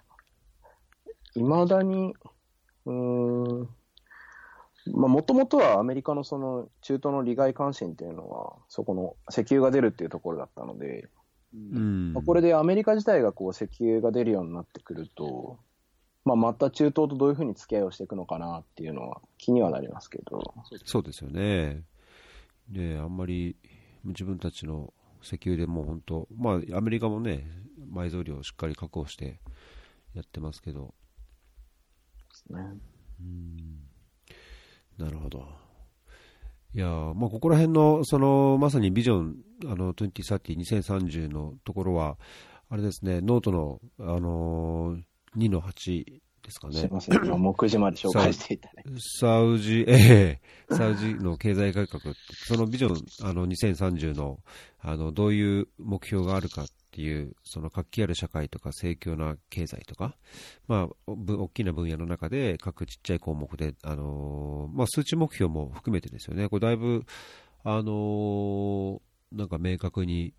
[1.36, 2.14] いまだに、
[2.86, 3.70] うーん、
[4.94, 11.08] まあもともとはアメリカのその中東の利害関心っていうのは、そこの石油が出るっていうところだったので、
[11.54, 12.14] うん。
[12.14, 15.60] まあこれでアメリカ自体がこう石油が出るようになってくると、
[16.24, 20.54] まあ、また中東とどういうふうに付き合いをしていくのかなっていうのは気にはなりますけど、
[20.86, 21.84] そうですよね。
[22.70, 23.56] ねあんまり
[24.04, 27.48] 自分たちの石油でもう本当、まあ、アメリカもね、
[27.92, 29.40] 埋蔵量をしっかり確保して
[30.14, 30.94] やってますけど、
[32.50, 32.60] ね、
[34.98, 35.48] なるほど。
[36.74, 42.18] いやーまあ、ここら辺の、その、まさにビジョン、あの、2030、2030のところは、
[42.70, 46.74] あれですね、ノートの、あのー2の8ですかね。
[46.74, 48.84] すいません、今目次まで紹介していたね。
[49.20, 50.40] サウジ、え
[50.70, 54.40] えサウジの経済改革って、そのビジョン、あの、2030の、
[54.80, 60.16] あの、どういう目標があるかっていう、その活気ある社会とか、盛況な経済とか、
[60.68, 66.50] まあ、ぶ大きな分野の中で、各ちっちゃい項目で、あのーまあ、数値目標も含めてですよね。
[66.50, 67.06] これだいぶ、
[67.64, 69.00] あのー
[69.32, 70.34] なんか明確に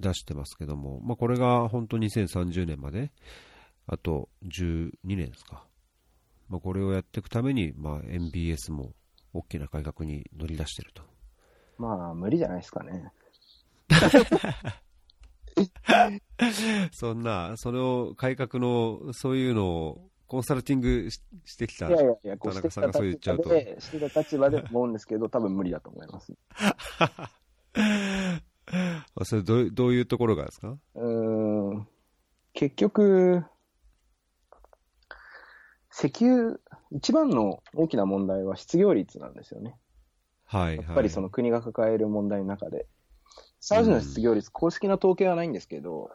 [0.00, 3.10] 出してますけども、まあ、これが本当2030年まで、
[3.90, 5.64] あと12年ですか。
[6.48, 8.92] まあ、これをやっていくために、まあ、MBS も
[9.32, 11.02] 大きな改革に乗り出していると。
[11.78, 13.10] まあ、無理じゃないですかね。
[16.92, 26.34] そんな、それを改革の、そういうのをコンサルティングししてきた田中さんがそう言っ立ちゃうと場で、してた立場で思うんですけど、多分無理だと思います。
[28.70, 30.76] あそれどうどういうところがですか？
[30.94, 31.88] うーん、
[32.52, 33.42] 結局、
[35.98, 36.60] 石油、
[36.92, 39.76] 一番の大きな問題は失業率なんですよね。
[40.44, 42.86] はい、やっぱりその国が抱える問題の中で。
[43.60, 46.10] サウジの失業率、公式な統計はないんですけど、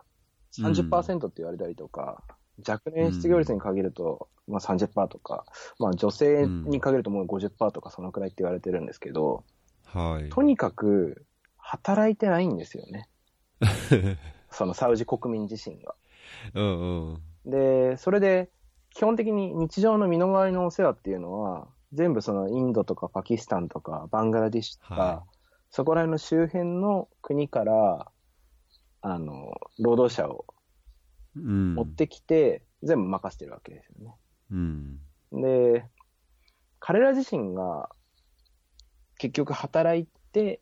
[0.58, 2.24] 30%って言われたりとか、
[2.65, 5.46] 若年失業率に限ると、まあ30%とか、
[5.80, 9.43] まあ女性に限るともう50%とかそのくらいって言われてるんですけど、
[9.86, 10.30] はい。
[10.30, 11.26] とにかく
[11.58, 13.10] 働いてないんですよね。
[14.50, 15.96] そのサウジ国民自身が。
[16.54, 17.52] うんうん。
[17.52, 18.50] で、それで、
[18.94, 25.24] 基本的に日常の身の回りのお世話っていうのは、全部そのインドとかパキスタンとかバングラディッシュとか、は
[25.70, 28.12] そこら辺の周辺の国から、
[29.02, 30.46] あの、労働者を
[31.36, 31.74] うん。
[31.74, 34.18] 持ってきて、全部任せてるわけですよ
[34.52, 35.00] うん。
[35.32, 35.42] ね。
[35.42, 35.86] で、
[36.80, 37.90] 彼ら自身が
[39.18, 40.62] 結局働いて、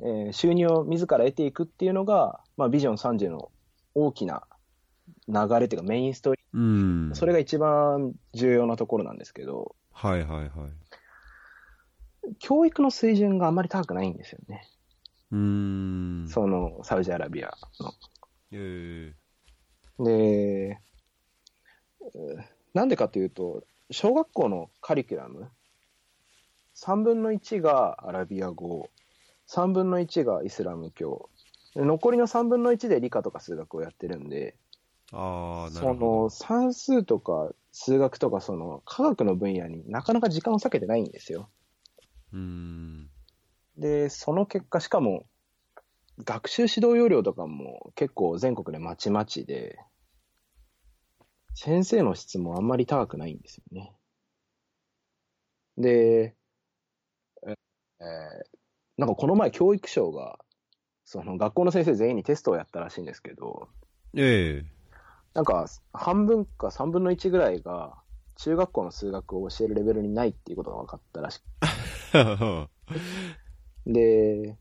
[0.00, 3.50] えー収入を自ら得ていくっていうのが、まあ、ビジョン30の
[3.94, 4.42] 大きな
[5.28, 6.60] 流れというかメインストーリーう
[7.10, 7.14] ん。
[7.14, 10.50] それが一番重要なところなんですけど、はいはいはい。
[12.38, 14.68] 教育の水準があまり高くないんですよね。
[15.30, 15.38] うー
[16.24, 16.28] ん。
[16.28, 17.92] その、サウジアラビアの。
[18.52, 19.14] え
[19.98, 20.78] で、
[22.14, 25.50] うんなんでかというと、小学校のカリキュラム、
[26.74, 28.88] 3分の1がアラビア語、
[29.46, 31.28] 3分の1がイスラム教、
[31.74, 34.71] で残りの3分の1で理科とか数学をやってるんで、ー、
[35.12, 41.50] ああ、なそるほの算数とか数学とかその科学の分野になかなか時間を割けてないんですよ。
[42.32, 42.38] ど。
[42.38, 43.10] うん。
[43.76, 45.26] で、その結果、しかも、
[46.24, 49.78] 学習指導要領とかも結構全国でまちまちで、
[51.54, 53.94] 先生の質もあんまり高くないんですよね。
[55.78, 56.36] で、
[57.46, 57.54] え
[58.00, 58.58] えー
[58.98, 60.38] なんかこの前教育省が、
[61.04, 63.68] その学校の先生全員にテストをやったらしいんですけど、
[64.14, 64.64] え
[65.34, 67.94] なんか半分か3分の1ぐらいが
[68.36, 71.44] 中学校の数学を教えるレベルにないっていうことが分かったらしく
[72.14, 72.68] え
[73.86, 74.56] で、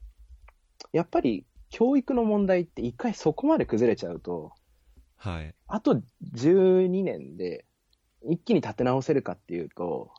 [0.94, 4.54] やっぱり教育の問題って一回そこまで崩れちゃうと、
[5.18, 5.54] はい。
[5.68, 6.02] あと
[6.34, 7.66] 12年で
[8.24, 10.12] 一気に立て直せるかっていうと、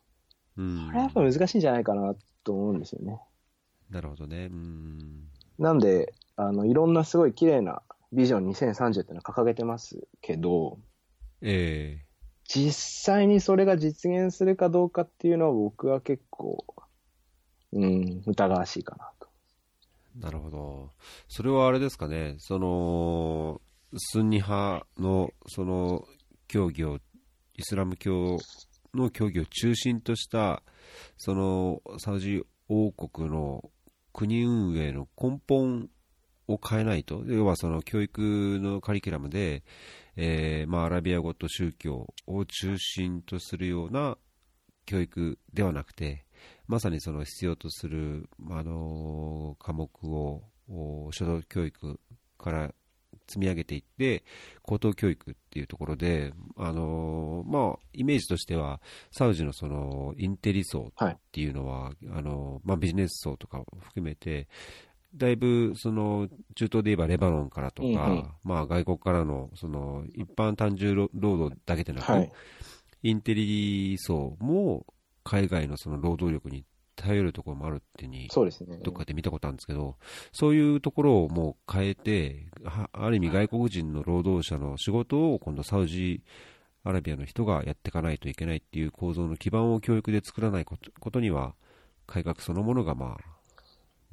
[0.57, 3.21] うんこれはやっぱ難しいんじゃないかなと思うんですよね。
[3.91, 4.49] なるほどね。
[4.51, 5.29] うん。
[5.59, 10.79] なんで、あの、いろんなすごい綺麗なビジョン2030っていうのを掲げてますけど、
[11.40, 12.12] ええ
[12.44, 12.72] 実
[13.05, 16.64] 際にそれが実現するかどうかっていうのは僕は結構、
[17.72, 19.29] うん、疑わしいかなと。
[20.18, 20.90] なるほど。
[21.29, 23.61] それはあれですかね、その、
[23.96, 26.05] スンニ派の、その、
[26.48, 26.98] 教義を、
[27.55, 28.37] イスラム教
[28.92, 30.62] の教義を中心とした、
[31.16, 33.70] その、サウジ王国の
[34.12, 35.88] 国運営の根本
[36.53, 39.62] を変えないと、要はその教育のカリキュラムで、
[40.17, 44.19] えーまあ、アラビア語と宗教を中心とするような
[44.87, 46.25] 教育ではなくて、
[46.67, 52.01] まさにその必要とする、まああの科目をお初等教育
[52.38, 52.75] から
[53.27, 54.25] 積み上げていって、
[54.62, 64.49] 高等教育っていうところで、あのまあ、イメージとしては、サウジのそのインテリ層っていうのは、あのまあ、ビジネス層とかを含めて、
[65.14, 72.33] だいぶその中東で言えばレバノンからとか、うんうんまあ、外国からのその一般単純労働だけでなく、はい。
[73.03, 74.87] インテリ層も
[75.25, 78.79] 海外のその労働力に頼るところもあるっていうに、そうですね。
[78.83, 79.96] どっかで見たことあるんですけど、
[80.33, 86.22] そういうところをもう変えて、はある意味外国人の労働者の仕事を今度サウジ
[86.85, 90.77] アラビアの人がやっていかないといけないっていう構造の基盤を教育で作らないこ
[91.11, 91.55] とには、
[92.07, 93.41] 改革そのものがまあ、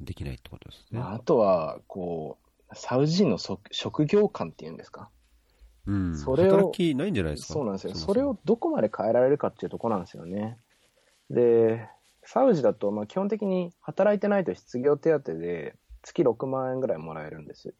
[0.00, 0.98] できないってことですね。
[1.00, 2.38] まあ、あとは、こ
[2.70, 5.10] う、サウジ人のそ職業観っていうんですか？
[5.86, 6.14] うん。
[6.16, 7.54] それを働きないんじゃないですか？
[7.54, 7.94] そうなんですよ。
[7.94, 10.58] それをどこまで変えられるかっていうところなんですよね。
[11.30, 11.88] で、
[12.24, 17.74] サウジだと、まあ、基本的に働いてないと失業手当で月6万円ぐらいもらえるんです。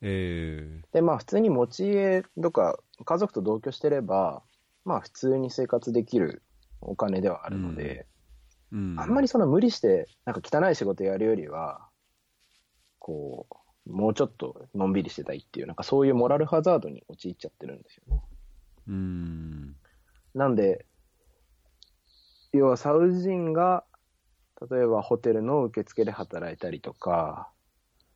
[0.00, 4.42] えで、まあ普通に持ち家とか家族と同居してれば、
[4.84, 6.42] まあ普通に生活できる
[6.80, 8.13] お金ではあるので、ー
[8.74, 11.86] うん、あんまりその無理してなんか汚い仕事やるよりは、
[12.98, 13.46] こ
[13.86, 18.22] う、もうちょっとのんびりしてたいっていう、なんかそういうモラルハザードに陥っちゃってるんですよね。
[18.88, 19.76] うん。
[20.34, 20.86] なんで、
[22.52, 23.84] 要はサウジ人が、
[24.70, 27.48] 例えばホテルの受付で働いたりとか、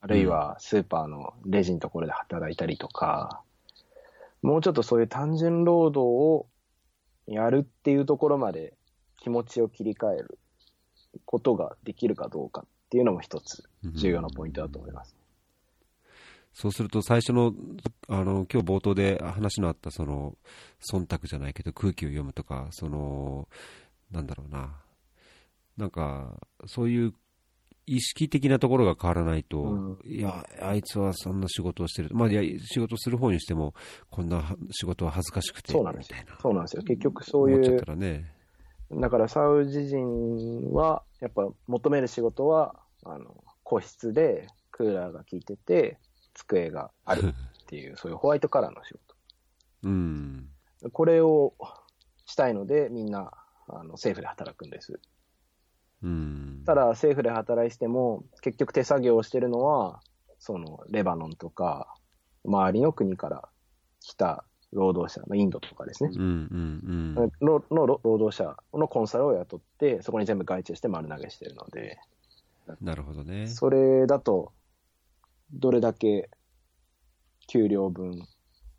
[0.01, 3.43] あるいはスーパーのレジのところで働いたりとか、
[4.43, 6.47] もうちょっとそういう単純労働を
[7.27, 8.75] やるっていうところまで
[9.19, 10.39] 気持ちを切り替える
[11.25, 15.15] ことができるかどうかっていうのも一つ重要なポイントだと思います。
[16.53, 17.55] そうすると、最初の、
[18.09, 20.37] あの、今日冒頭で話のあった、その、
[20.93, 23.49] 忖度じゃないけど、空気を読むとか、その、
[24.11, 24.75] なんだろうな。
[25.77, 27.15] なんか、そういう
[27.87, 32.11] 意識的なところが変わらないと、うんいや、あいつはそんな仕事をしてる。
[32.13, 33.75] まあ、いや、仕事する方にしても、
[34.11, 36.41] こんなは仕事は恥ずかしくて、そうなんですよみたいな。
[36.41, 36.83] そうなんですよ。
[36.83, 38.38] 結局そういう思っちゃった、らね。
[38.91, 42.75] だからサウジ人は、やっぱ求める仕事は、
[43.05, 45.99] あの、個室でクーラーが効いてて、
[46.35, 48.95] 机があるっていう、 そういうホワイトカラーの仕
[49.83, 50.49] うん。
[50.81, 50.91] 事。
[50.91, 51.55] これを
[52.27, 53.31] したいので、みんな、
[53.69, 55.01] あの、政府で働くんです。
[56.03, 56.63] うん。
[56.65, 60.01] ただ、政府で働いてても、結局手作業をしてるのは、
[60.39, 61.95] その、レバノンとか、
[62.45, 63.49] 周りの国から
[64.01, 66.11] 来た労働者、まあインドとかですね。
[66.15, 67.31] うん、うん、うん。
[67.41, 71.99] のの労働者のコンサルを雇って、そこに全部外注して丸投げしてるので、
[72.81, 73.47] なるほどね。
[73.47, 74.53] それだと、
[75.53, 76.29] どれだけ
[77.47, 78.29] 給料分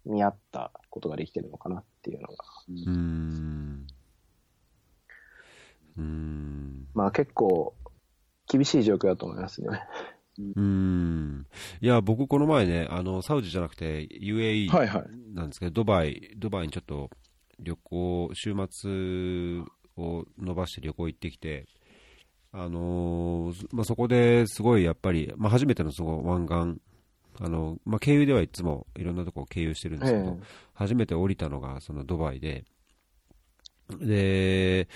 [0.06, 2.36] に合ったことができてるのかなっていうのが、
[2.68, 3.88] うーん。
[5.98, 6.88] うーん。
[6.94, 7.76] まあ結構
[8.48, 9.70] 厳しい状況だと思いますね。
[10.40, 11.48] うーん。
[11.82, 14.90] いや、僕この前ね、あの、サウジじゃなくて UAE いはい。
[15.34, 17.10] なんですけど、ドバイ、ドバイにちょっと
[17.60, 19.62] 旅行、週末
[19.98, 21.68] を伸ばして旅行行ってきて、
[22.52, 26.82] あのーまあ、そこですごいやっぱり、まあ、初めてのその湾岸、
[27.44, 32.66] あの、まあ、経由ではいつもいろんなとこを経由してるんですけど、え初めて降りたのがそのドバイで、
[34.00, 34.88] で、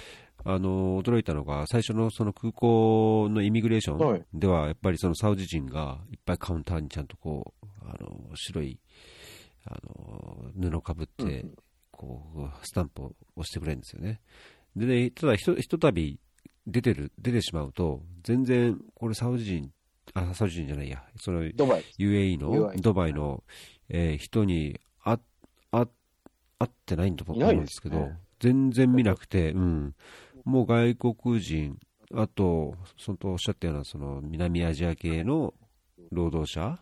[0.45, 4.25] あの、驚いたのが、最初のその空港のイミグレーショはい。
[4.35, 8.79] ンでは、やっぱりそのサウジ人がいっぱいカウンターにちゃんとこう、あの、白い、
[9.65, 11.55] あの、布かぶってうん、
[11.91, 14.19] こう、スタンプを押してくれるんですよね。
[14.75, 16.19] でね、ただひと、ひとたび
[16.67, 19.71] 出てる、出てしまうと、全然、これサウジ人、
[20.13, 21.43] あ、サウジ人じゃないや、その。
[21.43, 23.43] UAE のドバイの、
[23.89, 25.19] えー人にあ
[25.71, 25.87] あ
[26.59, 29.95] 会ってないんだと思うんですすけど、ね全然見なくて、うん、
[30.43, 31.77] もう外国人、
[32.13, 35.53] あと、そのおっしゃったようなその南アジア系の
[36.11, 36.79] 労働者。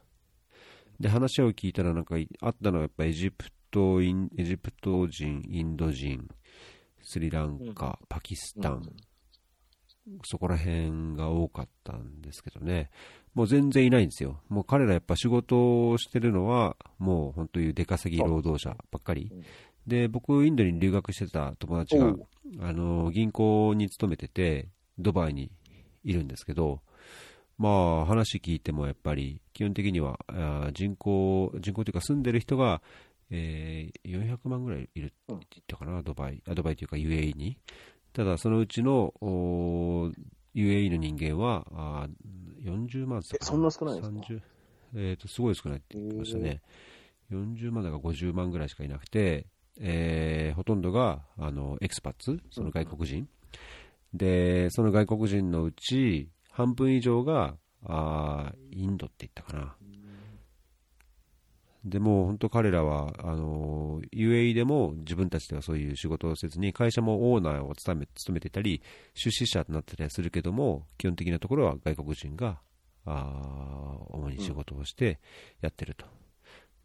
[0.99, 6.27] で話を聞いたら、なんかいあったのはやっぱエジプトインエジプト人、インド人、
[7.01, 8.83] スリランカ、パキスタン、
[10.25, 12.89] そこら辺が多かったんですけどね、
[13.33, 14.41] もう全然いないんですよ。
[14.49, 19.31] もう彼らやっぱ仕事をしてるのは、もう本当に出稼ぎ労働者ばっかり。
[19.87, 22.15] で、僕、インドに留学してた友達が、
[22.59, 24.69] あの、銀行に勤めてて、
[24.99, 25.51] ドバイに
[26.03, 26.81] いるんですけど、
[27.57, 30.19] まあ、話聞いてもやっぱり、基本的には
[30.73, 32.81] 人口、人口というか住んでる人が、
[33.29, 37.57] えー、400万ぐらいいるって言ったかな、ドバイ、あドバイというか UAE に。
[38.13, 39.13] ただ、そのうちの
[40.53, 42.09] UAE の人間はあ
[42.63, 44.45] 40万え、そんな少ないですか？
[44.93, 46.61] えーと、すごい少ないって言ってましたね。
[47.31, 49.45] 40万だか50万ぐらいしかいなくて、
[49.79, 53.27] えー、ほとんどがあのエクスパッツ、その外国人、
[54.13, 57.55] うん、でその外国人のうち半分以上が
[57.85, 59.75] あインドって言ったかな。
[61.83, 68.83] でも本当彼らはあの UAE でも自分たちではそういう仕事をせずに会社もオーナーを務め務めてたり
[69.15, 72.59] 出資者となってたりするけども基本的なところは外国人が
[73.05, 75.19] あ主に仕事をして
[75.61, 76.11] やってると、うん、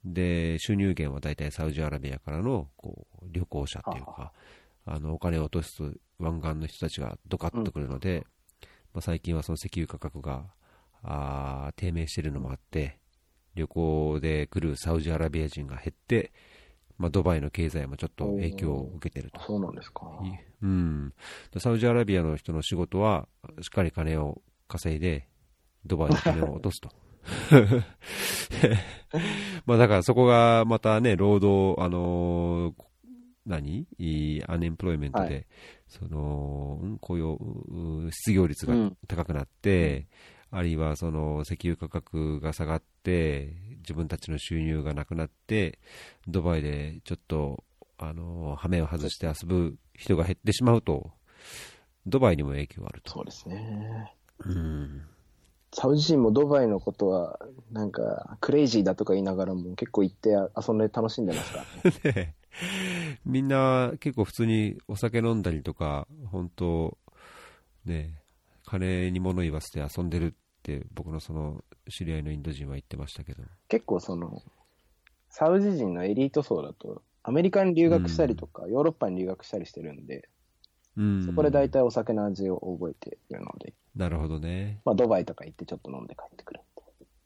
[0.06, 4.32] で収入源は大体サウジアラビアからのこう旅行者っていうか
[4.84, 5.82] あのお金を落とす
[6.18, 8.24] 湾岸の人たちがドカッとくるので、うん
[8.96, 10.46] まあ、最近はその石油価格が
[11.02, 12.98] あ低迷しているのもあって、
[13.54, 16.32] 旅行で来るサウジアラビア人が減って、
[16.96, 19.42] まあ、ドバイの経済もちょっと影響を受けてると。
[19.42, 20.06] そうなんですか。
[20.62, 21.12] うん。
[21.58, 23.28] サウジアラビアの人の仕事は、
[23.60, 25.28] しっかり金を稼いで、
[25.84, 26.88] ドバイの金を落とすと。
[29.66, 32.74] まあだからそこがまたね、労働、あのー、
[33.46, 33.86] 何？
[34.48, 35.46] アンエンプロイメントで、はい、
[35.88, 37.38] その、雇用、
[38.10, 40.06] 失業率が高くなって、
[40.52, 45.78] うん、あるいはその石油価格が下がって、自分たちの収入がなくなって、
[46.26, 47.64] ドバイでちょっと、
[47.98, 51.12] あの、羽目を外して遊ぶ人が減ってしまうと、
[52.06, 53.12] ドバイにも影響があると。
[53.12, 54.12] そうですね。
[54.44, 55.02] うん。
[55.78, 57.38] サウジ人もドバイのことは、
[57.70, 62.34] なんか、クレイジーだとか言いながらも結構行って遊んで楽しんでますからね。
[63.26, 66.96] みんな結構普通にお酒飲んだりとか、本当、
[67.84, 68.22] ね、
[68.64, 73.42] 金に物言わせて遊んでるって僕のその知り合いのインド人は言ってましたけど。
[73.68, 74.42] 結構その、
[75.28, 80.26] サウジ人のエリート層だと、アメリカに留学したりとか、うん、ヨーロッパに留学したりしてるんで、
[80.96, 83.74] うん、そこで大体お酒の味を覚えているので。
[83.96, 84.80] なるほどね。
[84.84, 86.60] まあ、ドバイとか行ってちょっと飲んで帰ってくる。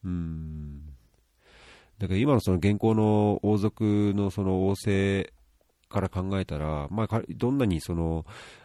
[0.04, 0.80] うん。
[1.98, 5.30] だから今のその現行の王族のその王政
[5.90, 8.24] から考えたら、まあ、どんなにその、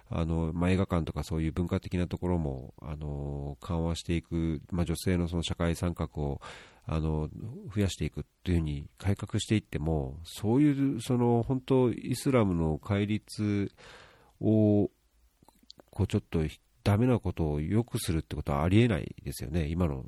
[0.10, 6.40] あの、まあ、映画館とかそういう文化的なところも、あの、緩和していく、まあ、女性のその社会参画を、
[6.86, 7.30] あの、
[7.76, 13.72] 増やしていくっていうふうに改革していっても、そういう、その、本当、イスラムの戒律
[14.40, 14.92] を、
[15.90, 16.40] こう、ちょっと、
[16.86, 20.06] ダメなことを良くするってことはありえないですよね、今の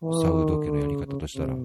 [0.00, 1.56] サウド家のやり方としたら。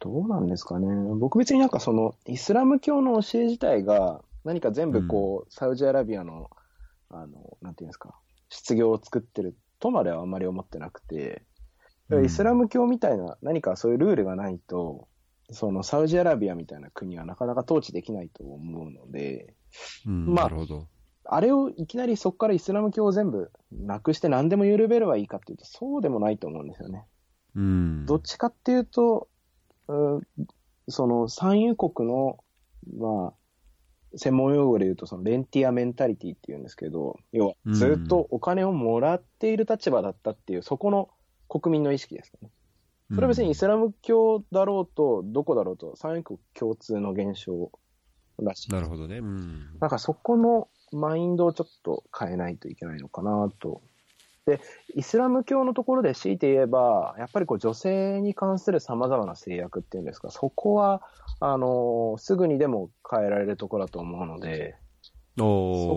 [0.00, 0.86] どうなんですかね。
[1.18, 6.50] 僕別になんかその、イスラム教の教え自体が、何か全部こう、うん、サウジアラビアの、
[7.08, 8.14] あの、なんていうんですか、
[8.50, 11.42] 失業を作ってるとまではあんまり思ってなくて、
[12.22, 15.08] イスラム教みたいな何かそういうルールがないと、
[15.50, 19.54] そのサウジアラビアみたいな国はなかなか統治できないと思うので、
[20.06, 20.50] うん、まあ、
[21.26, 27.04] あれをいきなりそこからイスラム教を全部なくして何でも緩めればいいかっていうと、そうでもないと思うんですよね。
[27.54, 29.28] うん、どっちかっていうと、
[29.88, 30.20] う
[30.88, 32.38] その産油国の、
[32.98, 33.32] まあ、
[34.16, 41.08] 専門用語で言うと、そのレンティアメンタリティっていうんですけど、要はずっとお金をもらっている立場だったっていう、そこの
[41.48, 42.50] 国民の意識ですね。
[43.10, 47.70] それは別にイスラム教だろうと、どこだろうと、産油国共通の現象
[48.40, 48.72] らしい。
[48.72, 49.18] なるほどね。
[49.18, 49.78] うん。
[49.80, 53.82] なんかそこのマインドをちょっと変えないといけないのかなと
[54.46, 54.60] で、
[54.94, 61.02] イスラム教のところで強いて言えば、やっぱりこう女性に関する様々な制約っていうんですか、そこは、
[61.40, 64.76] あの、すぐにでも変えられるところだと思うので、
[65.36, 65.42] そ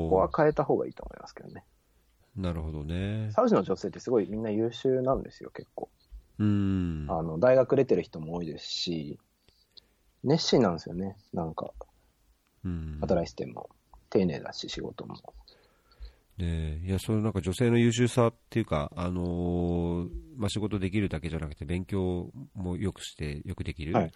[0.09, 1.65] こは変えた方がいいと思いますけどね。
[2.37, 3.31] なるほどね。
[3.31, 5.89] サウジの女性ってすごいみんな優秀なんですよ、結構。
[6.39, 7.05] うん。
[7.09, 9.19] あの、大学出てる人も多いですし、
[10.23, 11.71] 熱心なんですよね、なんか。
[12.63, 12.97] うん。
[13.01, 13.69] 働いてても。
[14.09, 15.15] 丁寧だし、仕事も。
[16.37, 24.09] ね、いや、そのなんか女性の優秀さっていうか、あのー、まあ、仕事できるだけじゃなくて、勉強もよくして、よくできる、っ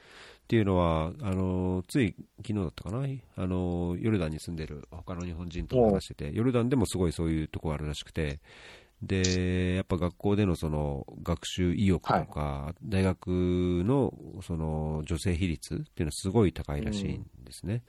[0.48, 2.16] ていうのは、あのー、つい
[2.46, 8.40] 昨日だったかな、あのー、ヨルダンに住んでる他の日本人と話してて、ヨルダンでもすごいそういうところあるらしくて、
[9.02, 13.28] で、やっぱ学校でのその学習意欲とか、はい、大学
[13.84, 17.74] のその女性比率っていうのはすごい高いらしいんですね。
[17.74, 17.82] うん、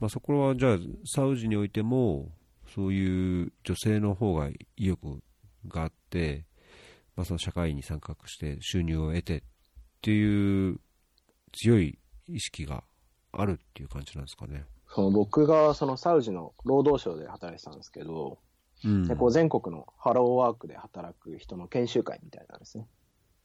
[0.00, 2.32] まあ、そこはじゃあ、サウジにおいても、
[2.74, 5.22] そういう女性の方が意欲
[5.68, 6.44] があって、
[7.14, 9.42] まあ、その社会に参画して収入を得てっ
[10.02, 10.80] ていう
[11.52, 11.98] 強い
[12.28, 12.84] 意識が
[13.32, 14.64] あるっていう感じなんですかね。
[14.88, 18.38] その僕がそのサウジの労働省で働いてたんですけど、
[18.84, 19.08] うん。
[19.08, 22.86] でこう全国のハローワークで働く人の研修会みたいなんですね。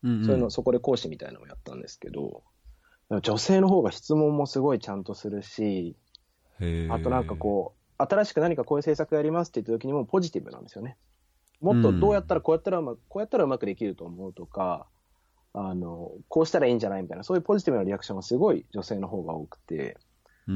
[0.04, 0.26] うんうん。
[0.26, 2.44] そういうの、そこで講師みたいなのをやったんですけど、
[3.22, 5.98] 女性の方が質問もすごいちゃんとするし、
[6.90, 10.98] あとなんかこう、新しく何かこういう政策やりますって言った時にもポジティブなんですよね。
[11.60, 14.88] もっとどうやったらこうやったらうまく、こうやったらうまくできると思うとか、
[15.54, 20.11] あの、こうしたらいいんじゃないみたいな、そういうポジティブなリアクションがすごい女性の方が多くて、うん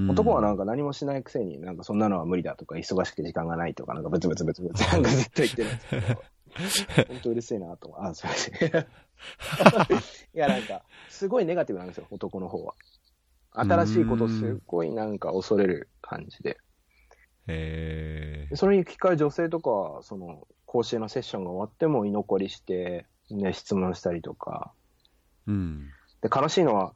[0.09, 7.95] 男はなんか何もしないくせに、なんかそんなのは無理だとか、忙しくて時間がないとか、なんかブツブツブツブツなんかずっと言ってるんですけど、 本当うるせえなと。
[7.97, 8.55] あ、すいません。
[10.35, 12.75] いや、なんか、すごいネガティブなんですよ、男の方は。
[13.51, 16.57] 新しいことをすごいなんか恐れる感じで。
[17.47, 24.73] へでそれに機会女性とかは、その、講習のセッションが終わっても居残りして、ね、質問したりとか。
[25.47, 25.89] ーうん
[26.21, 26.93] で、悲しいのは、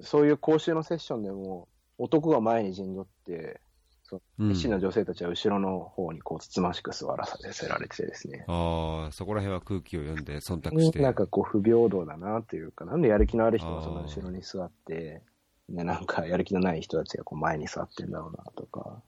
[0.00, 1.68] そういう講習のセッションでも、
[1.98, 8.44] 男が前に陣取って、うん熱心な女性たちは後ろの方にこう、つつましく座らせられててですね。
[8.46, 11.00] ああ、そこら辺は空気を読んで忖度して。
[11.00, 15.22] なんかこう、不平等だなというか、なんでやる気のある人がそんな後ろに座って、
[15.68, 19.02] ね、なんかやる気のない人たちがこう前に座ってんだろうなとか、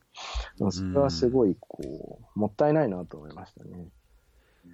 [0.71, 3.87] それはすごいこう、もったいないなと思いましたね。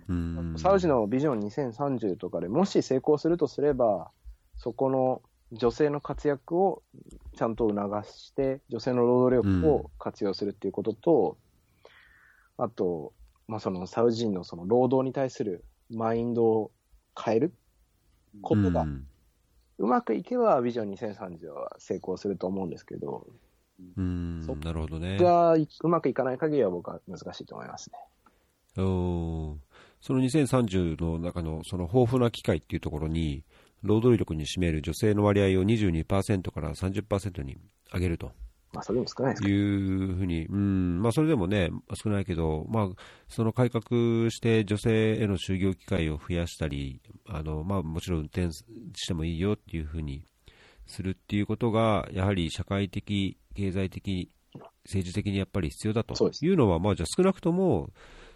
[0.07, 4.09] うんサウジのビジョン2030とかでもし成功するとすれば、
[4.55, 5.21] そこの
[5.51, 6.81] 女性の活躍を
[7.35, 11.37] ちゃんと促して、女性の労働力を活用するっていうことと、
[12.57, 13.13] あと、
[13.47, 16.71] まあ、そのサウジ人のその労働に対するマインドを
[17.21, 17.53] 変える
[18.41, 19.05] ことがうん
[19.81, 23.25] うまくいけばビジョン2030は成功すると思うんですけど、
[23.97, 25.17] うんそなるほどね。
[25.17, 28.83] がうまくいかない限りは僕は難しいと思いますね。
[28.83, 29.55] おー
[29.99, 33.43] その2030の中のその豊富な機会っていうところに、
[33.83, 37.57] 労働力に占める女性の割合を22%から30%に
[37.93, 38.31] 上げると。
[38.73, 40.11] まあ、それでも少ないですい。
[40.11, 41.01] うふうに、うん。
[41.01, 42.89] まあ、それでもね、少ないけど、まあ、
[43.27, 50.23] その改革して女性への就業機会を増やしたり、あのまあ、もちろん運転してもいいよっていうふうに
[50.87, 54.31] するっていうことが、やはり社会的、経済的、
[54.85, 56.15] 政治的にやっぱり必要だと。
[56.41, 57.89] いうのは、まあ、じゃあ少なくとも、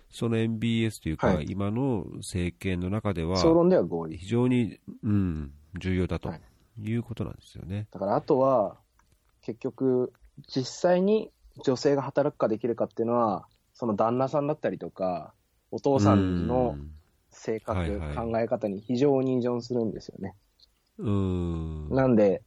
[0.09, 4.17] その MBS というか、はい今の政権の中では、総論では合意。
[4.17, 6.41] 非常に、うん、重要だとはい
[6.77, 7.87] いうことなんですよね。
[7.91, 8.77] だからあとは、
[9.41, 10.13] 結局、
[10.47, 11.31] 実際に
[11.63, 15.33] 女性が働くかできるかっていうのは、その旦那さんだったりとか、
[15.71, 16.77] お父さんの
[17.29, 20.35] 性格、はいはい考え方に非常に依存するんですよね。
[20.97, 22.41] うん、うんなんで、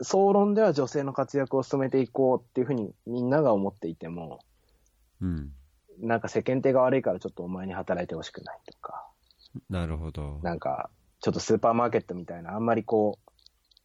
[0.00, 4.40] 総論では女性の活躍を進めていこうっていうふうにみんなが思っていても、
[5.20, 5.52] うん、
[6.00, 9.06] なんか世間体が悪いからちょっとお前に働いてほしくないとか、
[9.70, 10.38] なるほど。
[10.42, 10.90] なんか
[11.20, 13.18] ちょっとスーパーマーケットみたいな、あんまりこ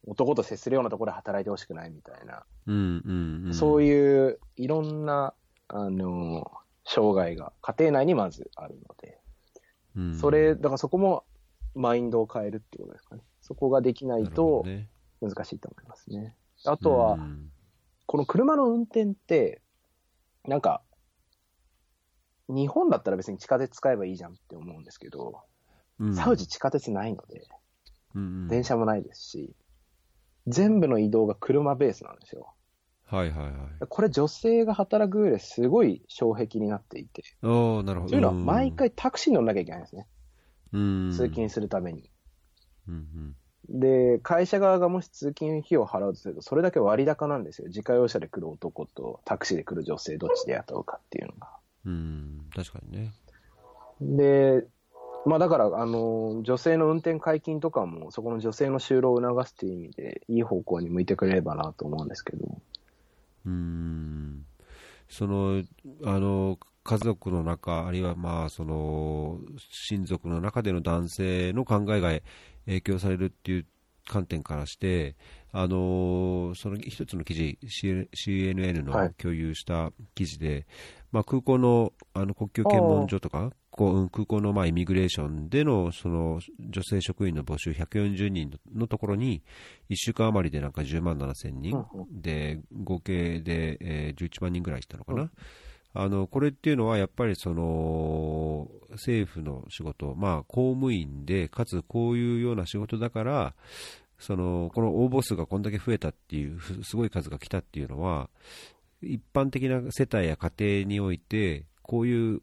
[0.06, 5.34] う、男と接するようなところで働いてほしくないみたいな、うんうんうん、そうう、いういろんな、
[5.68, 6.50] あの、
[6.84, 9.18] 障害が家庭内にまずあるので、
[9.96, 11.24] うんそれ、だからそこも
[11.74, 13.22] マインドを変えるってことですかね。
[13.40, 14.64] そこができないと
[15.20, 16.36] 難しいと思いますね。
[16.64, 17.50] あとは、うん。
[18.06, 19.62] この車の運転って、
[20.44, 20.82] なんか、
[22.54, 25.42] 日本だったら別に地下鉄使えばいいじゃんって思うんですけど、
[25.98, 27.42] うんサウジ地下鉄ないので、
[28.14, 29.54] うんうん電車もないですし、
[30.46, 32.52] 全部の移動が車ベースなんですよ。
[33.06, 33.52] はいはいはい。
[33.88, 38.10] これ女性が働く上ですごい障壁になっていて、おーなるほど。
[38.10, 40.06] というのは毎回タクシーに乗んなきゃいけないんですね。
[40.72, 42.10] うん、通勤するために。
[42.88, 43.36] うん
[43.68, 47.68] で、会社側がもし通勤費用を払うとすると、それだけ割高なんですよ。
[47.68, 51.48] 自家用車で来る男とタクシーで来る女性、どっちで雇うかっていうのが。
[51.86, 53.12] うん、うん、確かにね。
[54.00, 54.66] で、
[55.24, 62.60] まあだから、あの、女性の運転解禁とかも、そこの女性の就労を促すという意味で、いい方向に向いてくれればなと思うんですけど。
[63.46, 64.44] うん、
[65.08, 65.62] その、
[66.04, 69.38] あの、家族の中、あるいはまあ、その、
[69.70, 72.12] 親族の中での男性の考えが
[72.66, 73.66] 影響されるっていう
[74.08, 75.16] 観点からして、
[75.52, 79.08] あのその一つの記事、C- CNN はい。
[79.08, 80.66] の共有した記事で、
[81.12, 89.42] まあ、空港のあの国境検問所とか、空港のまあイミグレーションでのその女性職員の募集140人のところに、
[89.90, 95.30] 1週間余りでなんか10万7000人、うんで合計で、えー11万人ぐらいいったのかな。
[95.94, 103.54] あのこれっていうのはやっぱりその政府の仕事、まあ、公務員で、かつこういうような仕事だから、
[104.18, 108.30] そのこの応募数がこんだけ増えたっていう、ふすごい数が来たっていうのは、
[109.02, 112.40] 一般的な世帯や家庭において、こういうう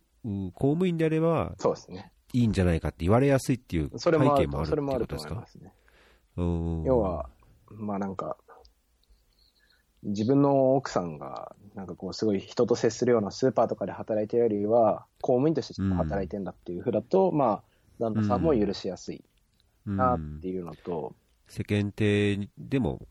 [0.53, 2.11] 公務員であればそうですね。
[2.33, 5.47] いいんじゃないかって言われやすいっていう背それもあると、景もあるってことですか？
[6.37, 7.29] 要は、
[7.71, 8.37] まあなんか、
[10.03, 17.63] 自分の奥さんが、なんかこう、すごい人と接するようなスーパーとかで働いてるよりは、公務員として働いてんだっていうふうだと、まあ、
[17.99, 19.23] 旦那さんも許しやすい
[19.85, 21.15] なっていうのと、
[21.47, 23.07] 世間体でも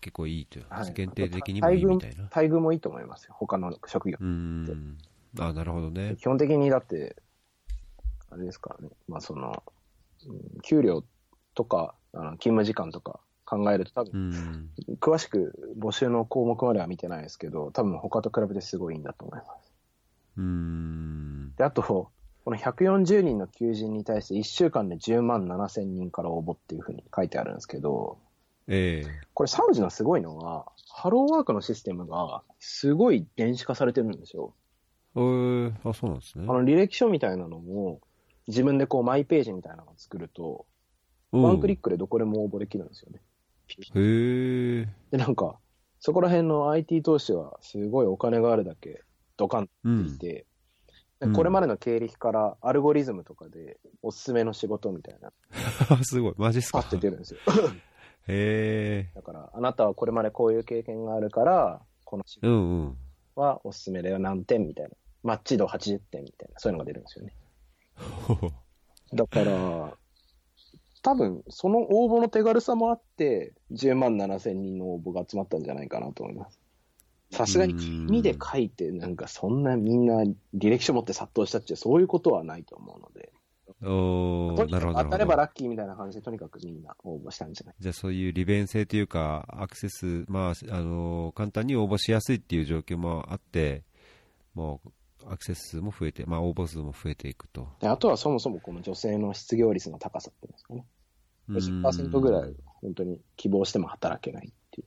[0.00, 2.24] 結構いいという、はい世間体的にもいいみたいな。
[2.24, 4.16] 待遇もいいと思いますよ、他の職業。
[4.20, 4.98] うん。
[5.38, 6.16] あ、なるほどね。
[6.18, 7.16] 基本的にだって、
[8.30, 9.62] あれですからね、まあその、
[10.26, 11.04] うん給料
[11.54, 13.20] とか、あの勤務時間とか
[13.52, 14.70] 考えると多う分、ん。
[14.98, 19.74] 詳しく募集の項目までは見てないですけど、多分他と比べてすごいいいんだと思います。
[20.38, 21.54] うん。
[21.56, 22.10] で、あと、こ
[22.46, 28.18] の140人の求人に対して1週間で10万7千人から応募っていうふうに書いてあるんですけど、
[28.68, 34.54] えこれサウジのすごいのは、ハローワークのシステムがすごい電子化されてるんですよ。
[35.14, 36.52] えー、あ、そうなんですねあ。
[36.54, 38.00] の履歴書みたいなのも、
[38.48, 40.72] 自分でこうマイページみたいなのを作ると、うん
[41.32, 43.22] ワンクリックでどこでも応募できるんですよね。
[43.94, 44.88] へえ。
[45.10, 45.58] で、なんか、
[46.00, 49.02] そこら辺の IT 投資はすごいお金があるだけ
[49.36, 50.18] ドカンうんとい。
[50.18, 50.46] て、
[51.20, 55.32] でうんこれまでの経歴からアルゴリズムとかでおすすめの仕事みたいな、
[56.02, 56.34] すごい。
[56.36, 56.82] マジっすか？
[56.82, 56.90] パッ。
[56.90, 57.40] て出るんですよ。
[58.26, 59.12] へえ。
[59.14, 62.96] だから、あなたはこれまでこういう経験があるから、この仕事。
[63.36, 64.90] はおすすめだよ何点みたいな。
[65.22, 67.34] マッチ度80点みたいな、そういうのが出るんですよね。
[69.14, 69.96] だから、
[71.02, 76.60] 多分、その応募の手軽さもあって、10万7千人の応募が集まったんじゃないかなと思います。
[77.32, 83.32] さすがに紙で書いて、なんかそんなみんな履歴書持って殺到したって、そういうことはないと思うので、
[83.82, 84.54] お。
[84.68, 93.82] なるほど当たればラッキーみたいな感じで、とにかくみんな応募したんじゃないじゃあそういう利便性というか、アクセス、まあ、あの、簡単に応募しやすいっていう状況もあって、
[94.54, 94.90] もう、
[95.28, 97.68] アクセス数も増えて、まあ、応募数も増えていくと。
[97.80, 100.86] であとはそもそもこの女性の失業率の高さっていうんですかね。
[101.50, 104.86] 10%ぐらい、本当に希望しても働けないっていう。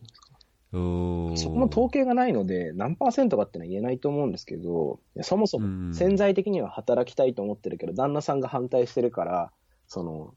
[0.73, 9.51] おーそこも統計がないので、何パーセントかってのは言えないと思うんですけど、そもそうんも潜在的には働きたいと思ってるけど、旦那さんが反対してるから、
[9.88, 10.33] その、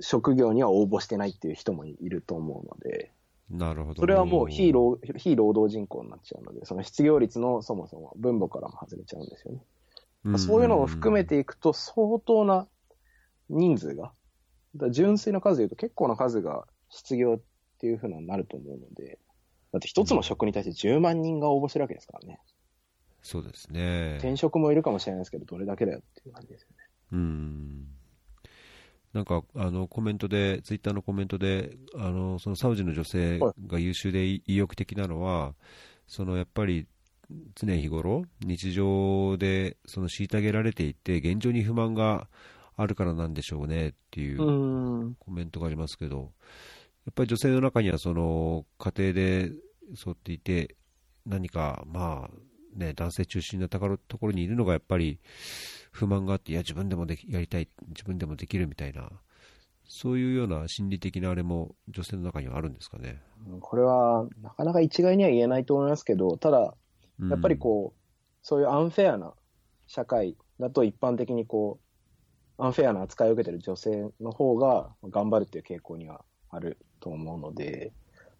[0.00, 3.12] 職業には応募してないっていう人もいると思うので、
[3.50, 4.00] なるほど。
[4.00, 9.62] それはもう非労非労働人口になっちゃうので、その失業率のそもそも分母からも外れちゃうんですよね。
[10.24, 12.66] うんそういうのを含めていくと、相当な
[13.50, 14.12] 人数が、
[14.74, 17.42] だ純粋な数で言うと結構な数が失業っ
[17.78, 19.18] ていうふうになると思うので、
[19.72, 22.40] だって一つの職に対して10万人が応募してるわけですからね。
[23.22, 24.16] そうですね。
[24.18, 26.76] 転職もいるかもしれないですけど、どれだけだよっていう感じですよね。
[27.12, 27.86] うん。
[29.14, 35.54] なんか、あの、コメントで、ツイッターのコメントで、あの、そのサウジの女性が優秀で意欲的なのは、
[36.08, 36.86] そのやっぱり、
[37.54, 42.28] 常日頃、日常でその虐げられていて、現状に不満が
[42.76, 45.14] あるからなんでしょうねっていううん。
[45.14, 46.32] コメントがありますけど、
[47.06, 49.52] やっぱり女性の中にはその家庭で
[49.94, 50.76] そうっていて、
[51.24, 53.96] 何かまあね、男性中心なとこ
[54.26, 55.20] ろにいるのがやっぱり
[55.94, 59.12] 不満があって、いや、自分でもできやりたい、自分でもできるみたいな、
[59.86, 63.22] そういうような心理的なあれも女性の中にはあるんですかね？
[63.60, 66.74] これは、なかなか一概には言えないと思いますけど、ただ、
[67.20, 68.00] うんやっぱりこう、
[68.42, 69.34] そういうアンフェアな
[69.86, 71.78] 社会だと一般的にこ
[72.58, 77.92] う、アンフェアな扱いを受けてる女性の方が頑張るっていう傾向にはあると思うので、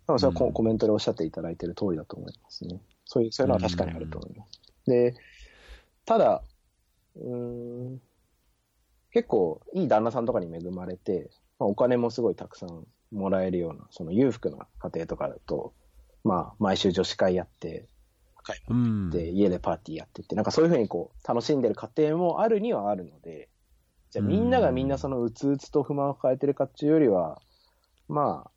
[0.07, 2.81] それはコ,、メントでおっしゃっていただいている通りだと思いますね。
[3.05, 4.91] そういう、そういうのは確かにあると思います。
[4.91, 5.15] で、
[6.05, 6.43] ただ、
[7.17, 8.01] うーん、
[9.13, 15.73] 結構いい旦那さんとかに恵まれて、まあ、お金もすごいたくさんもらえるような、その裕福な家庭とかだと、
[16.25, 17.89] まあ、毎週女子会やって、
[18.43, 19.11] 買いうん。
[19.11, 23.49] で、家でパーティーやってって、なんかそういうふうにこう、楽しんでる家庭もあるにはあるので、
[24.11, 27.41] じゃあみんながみんなそのうつうつと不満を抱えてるかっていうよりは、
[28.09, 28.51] まあ、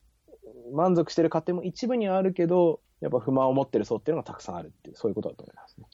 [0.74, 5.88] 満足してる家庭も一部にはあるけど、やっぱ不満を持ってる層っていうのがたくさんあるっていう、そういうことだと思いますね。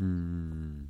[0.00, 0.83] うん。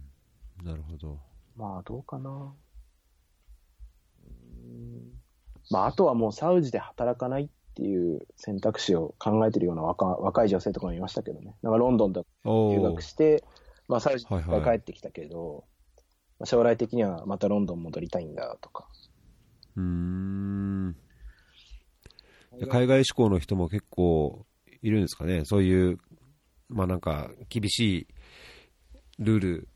[0.64, 1.18] なるほど。
[1.56, 2.30] まあ、どうかな。
[2.30, 5.24] うーん
[5.70, 11.54] まあ、あとはもうサウジで働かないっていう選択肢を考えてるような若若い女性とかもいましたけどね。
[11.62, 13.44] なんかロンドンとか留学して、
[13.88, 15.64] まあ、サウジにはいはい帰ってきたけど、
[16.38, 18.88] まあ将来的にはまたロンドン戻りたいんだとか。
[19.76, 20.96] うーん。
[22.70, 24.46] 海外志向の人も結構
[24.82, 25.98] いるんですかね、そういう、
[26.68, 28.06] まあなんか、厳しい
[29.18, 29.68] ルール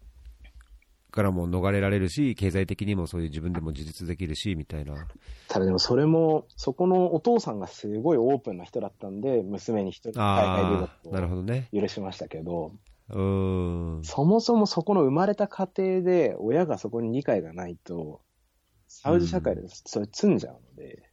[1.10, 4.94] からも逃れられるし、経済的にもそういう自分でも自立できるし、みたいな。
[5.48, 11.68] ただでもそれも、そこのお父さんがすごいオープンな人だったんで、娘に一人海外留なるほどね。
[11.72, 12.72] 許しましたけど、
[13.10, 14.00] うん。
[14.04, 18.20] そもそもそこの生まれた家庭で親がそこに理解がないと、
[18.86, 21.10] サウジ社会でそれ積んじゃうので、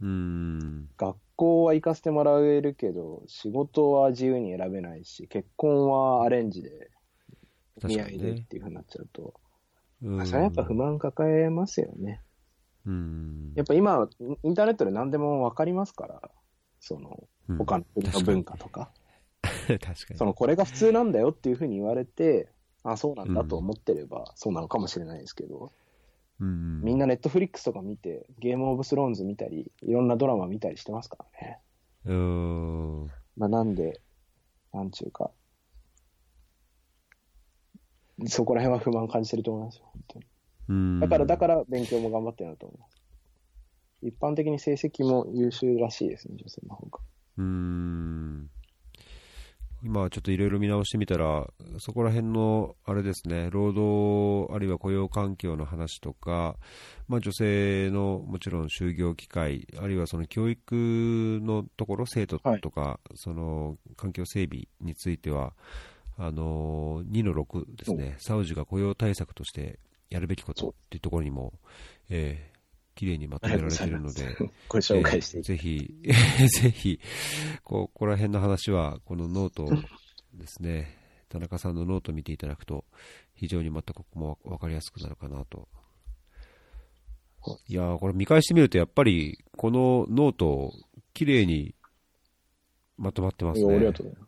[0.00, 0.88] うん。
[0.96, 6.90] 学校は行かせてもらえるけど、仕事は自由に選べないし、結婚はアレンジで、
[7.84, 8.18] 見合い。
[8.18, 9.34] でっていうふうになっちゃうと、
[10.02, 12.22] うんまあそれはやっぱ不満抱えますよね。
[12.86, 13.52] うん。
[13.54, 14.08] やっぱ今、
[14.42, 16.30] インターネットで何でも分かりますから、
[16.80, 18.90] その、うん他の国の文化とか、
[19.66, 20.18] 確かに。
[20.18, 22.52] その、これが普通なんだよっていうふうに言われて、
[22.82, 25.72] あ、そうなんだと思ってれば、そうなのかもしれないですけど、
[26.40, 26.82] うん。
[26.82, 31.58] みんなネットフリックスとか見て、ゲームオブスローンズ見たり、いろんなドラマ見たりしてますからね。
[32.04, 33.06] うん。
[33.36, 34.00] まあ、なんで、
[34.72, 35.30] なんちゅうか、
[38.26, 40.26] そこら辺は不満感じてると思いますよ、本当に。
[40.68, 41.00] うん。
[41.00, 43.02] だから、だから勉強も頑張ってるんだと思います。
[44.02, 47.00] 一般的に成績も優秀らしいですね、女性の方が。
[47.38, 48.50] うーん
[49.84, 51.46] 今ちょっといろいろ見直してみたら、
[51.78, 56.56] そこら辺の、あれですね、労働あるいは雇用環境の話とか、
[57.06, 65.52] まあ、女性のもちろん就業機会、あるいはその教育のところ、生徒とか、その環境整備については、
[66.20, 69.78] あの2の6ですね、サウジが雇用対策として
[70.10, 71.52] やるべきことっていうところにも、
[72.10, 72.58] えー、
[72.98, 74.36] 綺麗にまとめられているので、
[74.68, 75.94] ご紹介していき、ぜひ、
[76.60, 77.00] ぜひ、
[77.62, 79.68] ここら辺の話は、このノート
[80.34, 80.98] ですね、
[81.28, 82.84] 田中さんのノートを見ていただくと、
[83.34, 85.68] 非常にまたここも分かりやすくなるかなと。
[87.68, 90.72] いやーこれ見返してみると、やっぱり、この note、
[91.14, 91.76] 綺麗に
[92.96, 93.60] まとまってますね。
[93.60, 94.27] いやありがとうございま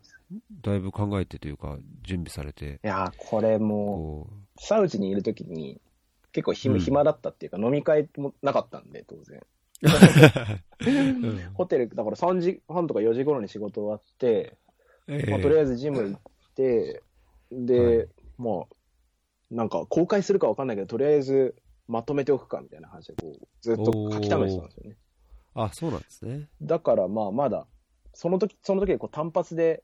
[0.61, 5.81] だいぶ考えてというか、準備されて、いやー、これもこう、う、サウジにいるときに、
[6.31, 9.41] 結構暇,、うん暇だったっていうか、飲み会もなかったんで、当然。
[9.83, 9.91] うん
[11.53, 14.57] ホテル、だから3時半とか4時頃に仕事終わって、
[15.07, 16.21] えまあ、とりあえずジム行っ
[16.55, 17.03] て、
[17.51, 18.07] で、はい
[18.37, 18.65] まあ、
[19.49, 21.55] なんか公開するかわかんないけど、とりあえず
[21.87, 24.97] まとめておくかみたいな話で、こう、ずっと書き溜めてたんですよね。
[25.53, 26.47] あ、そうなんですね。
[26.61, 27.67] だからまあ、まだ、
[28.13, 29.83] その時、その時こう単発で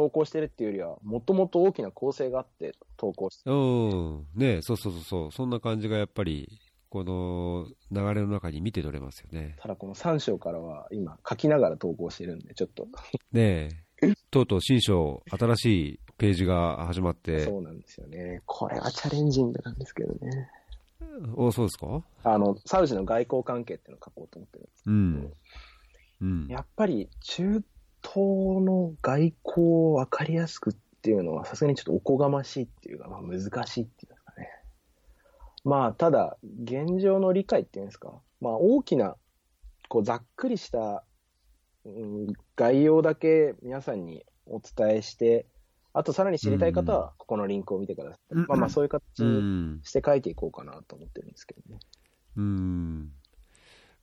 [0.00, 4.26] 投稿してるっていうよりは、もともと大きな構成があって投稿して、うん。
[4.34, 5.32] ねそうそうそうそう。
[5.32, 9.56] そんな感じがやっぱり、この流れの中に見て取れますよね。
[9.60, 12.88] ただこの3章からは今書きながら投稿してるんで、ちょっと、
[13.32, 13.68] ね
[14.02, 14.14] え。
[14.30, 17.40] とうとう新章、新しいページが始まって。
[17.40, 18.40] そうなんですよね。
[18.46, 20.48] これはチャレンジングなんですけどね。
[21.36, 22.02] お、そうですか？
[22.24, 25.32] あの、サウジの外交関係っていうのを書こうと思ってるんですうん。
[26.22, 26.46] うん。
[26.48, 27.62] やっぱり中
[28.02, 34.48] 東の外交を分かりやすくっていうのはさすがにちょっとおこがましいっていうか、まあ、難しいっていうかね。
[35.64, 39.16] まあ、ただ、現状の理解っていうんですか、まあ、大きな、
[39.88, 41.04] こう、ざっくりした、
[41.84, 45.46] うん、概要だけ皆さんにお伝えして、
[45.92, 48.34] あとさらに知りたい方は、ここのリンクを見てください。
[48.34, 49.24] うんまあまあ、そういう形。
[49.82, 51.80] して書いていこうかなと思ってるんですけどね。
[52.36, 53.12] うん。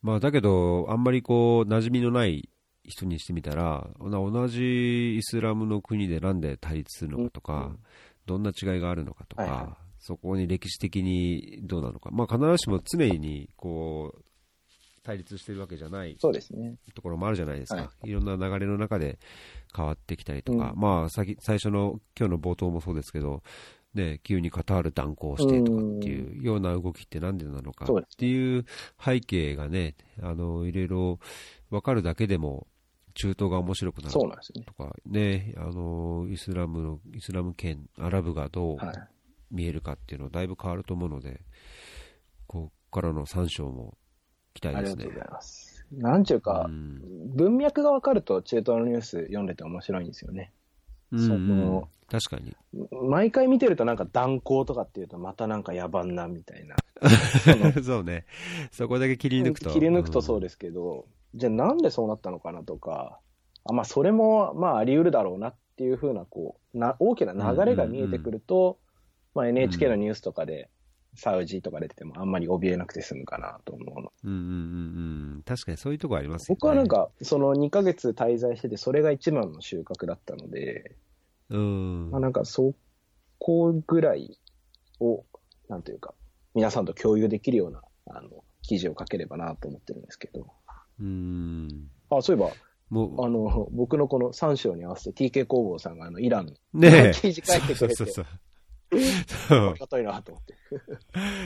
[0.02, 2.50] まあ、だけど、あんまりこう、馴染みのない
[2.88, 7.80] 人にしてみたら、な同じイスラムの国でなんで対立するのかとか、うん
[8.28, 14.24] どんな違いがあるのかとか、はいはそこに歴史的にどうなのか、まあ、必ずしも常にこう
[15.04, 16.76] 対立してるわけじゃないそうですね。
[16.94, 18.12] ところもあるじゃないですか、、はい。
[18.12, 19.18] ろんな流れの中で
[19.76, 20.80] 変わってきたりとか、うん。
[20.80, 23.42] まあ先、最初の今日の冒頭もそうですけど、
[23.94, 28.66] ね、急にカタール断行してとかっていうような動きってなんでなのかっていう
[29.04, 31.20] 背景がね、あのいろいろ
[31.70, 32.68] 分かるだけでも、
[33.18, 34.14] 中東が面白くなる。
[34.14, 38.96] とかね、あのイスラムのイスラム圏、アラブがどうはい。
[39.50, 41.42] 見えるかっていうのはだいぶ変わると思うので、
[42.48, 43.98] ここからの3章も
[44.54, 45.20] 期待ですねありがとうご。
[45.20, 45.86] ざいます。
[45.92, 47.02] なんちゅうか、うん
[47.36, 50.52] 文脈がわかると中東のニュース読んでて面白いんですよね。
[51.12, 52.56] うんそうんの確かに。
[53.10, 56.76] 毎回見てるとなんか断行とかっていうとまたなんか野蛮なみたいな。
[57.84, 58.26] そうね。
[58.72, 59.72] そこだけ切り抜くと。
[59.72, 61.06] 切り抜くとそうでですけど、
[61.36, 63.20] じゃあなんでそうなったのかなとか、
[63.66, 68.80] あまあそれもまああり得るだろうなっていうふうなこうな大きな流れが見えてくると、
[69.34, 70.70] まあ NHK のニュースとかで
[71.16, 74.14] サウジとか出ててもあんまり怯えなくて済むかなと思うの。
[74.24, 75.44] うんうんうんうん。
[75.44, 76.58] 確かにそういうとこありますよね。
[76.60, 80.96] 僕はなん、かその2ヶ月滞在しててそれが一番の収穫だったので、
[81.50, 82.12] うん。
[82.12, 82.74] まあ、なんかそ
[83.40, 84.38] こぐらい
[85.00, 85.26] を、
[85.70, 86.14] なんというか、
[86.54, 90.48] 皆さんと共有できるような、あの、記事を書ければなと思ってるんですけど。
[91.00, 91.90] うん。
[92.10, 92.52] あ、そういえば、
[92.90, 97.12] もう、あの、僕のこの3章に合わせて TK 工房さんがあの、イランのねえ。
[97.14, 98.26] 記事書いてくれて、そうそうそう。
[99.50, 100.56] そうありがたいなと思って。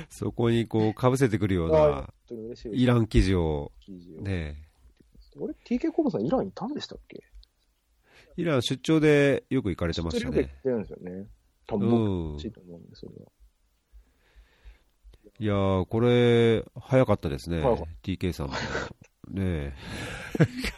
[0.10, 4.22] そこにこう、かぶせてくるようあな本当に嬉しいですイラン記事を、記事を。
[4.22, 4.58] ね
[5.38, 7.24] 俺、TK 工房さんイランいたんでしたっけ？
[8.38, 10.54] イラン出張でよく行かれてました出張でよくね。
[10.54, 11.28] 行ってるんですよね。
[11.68, 12.32] 多う分僕ん。
[12.34, 13.12] 欲しいと思うんですよ。
[15.39, 17.64] いやー、これ、早かったですね
[18.04, 18.54] TK さんも。
[19.30, 19.74] ねえ。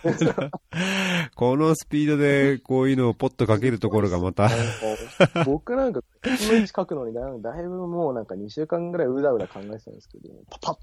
[1.35, 4.49] このスピードでこういうのをポッとかけるところがまた、
[5.45, 10.77] 僕なんか、この位置書くのにだだいぶもうなんか2週間ぐらいうだうだ考えてたんですけど、パパッ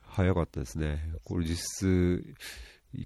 [0.00, 1.12] 早かったですね。
[1.24, 2.34] これ実質、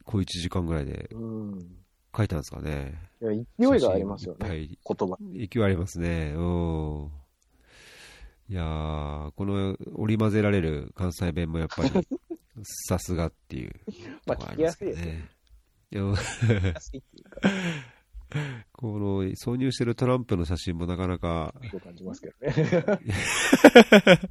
[0.04, 1.80] 小1時間ぐらいでうん。
[2.16, 2.98] 書いたんですかね。
[3.22, 4.48] いや、勢いがありますよね。
[4.48, 5.16] 言葉。
[5.32, 6.32] 勢いありますね。
[6.36, 7.10] うん。
[8.48, 11.90] いやー、この織り交ぜられる関西弁もやっぱり、
[12.62, 13.72] さすがっていう
[14.26, 15.28] まあ聞きやすいね。
[15.92, 17.40] いや安いっていうか、
[18.72, 22.52] この挿入してるトランプの写真もなかなか、そう感じますけどね。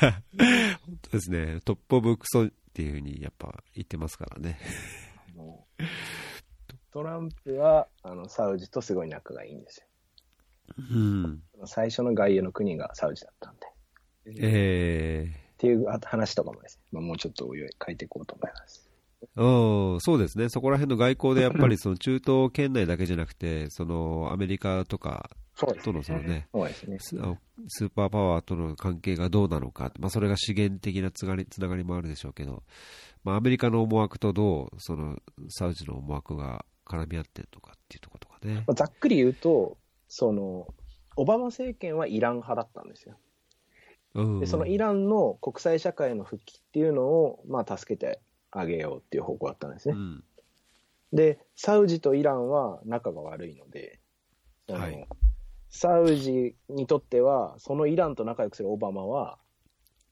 [0.00, 4.58] 本当ですね、トップオブクソっていうふうにやっぱ言ってますからね。
[6.92, 9.86] トランプは、あの、サウジとすごい仲がいいんです
[10.76, 11.42] うん。
[11.56, 11.66] よ。
[11.66, 13.66] 最初の外遊の国がサウジだったんで。
[14.42, 18.88] えっていうあ話とかもですね、まあ、もうちょっとおいおい書いていこうと思います。
[19.36, 25.28] ー、うん、そうですね、そこら辺の外交でやっぱりその中東圏内だけじゃなくて、そのアメリカとか
[25.84, 26.48] とのそのね、
[26.88, 26.98] ね。
[27.68, 32.62] スーパーパワーとの関係がどうなのか、まあ、それが資源的なつがりつながりもあるでしょうけど、
[33.22, 35.18] まあ、アメリカの思惑とどうその
[35.50, 38.64] サウジの思惑が絡み合ってるのかっていうところとかね。
[38.66, 39.76] まあざっくり言うと、
[40.08, 40.66] その、
[41.16, 43.18] オバマ政権はイラン派だったんですよ。
[44.14, 44.40] うん。
[44.40, 49.94] で、そのイランの国際社会の復帰っていうのを、まあ、助けてあげようっていう方向だったんですね。
[49.96, 50.24] うん。
[51.12, 54.00] で、サウジとイランは仲が悪いので、
[54.68, 55.06] そのはい。
[55.70, 59.38] サウジにとっては、そのイランと仲良くするオバマは、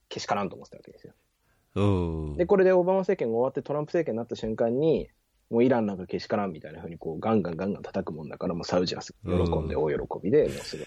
[0.09, 1.15] けしからんと思ってたわけですよ。
[1.75, 2.37] うん。
[2.37, 5.09] で、これでオバマ政権が終わってトランプ政権になった瞬間に、
[5.51, 10.85] もうイランなんかけしからんみたいな風にこうガンガンガンガン叩くもんだから、もうサウジは喜んで大喜びで、もうすぐ、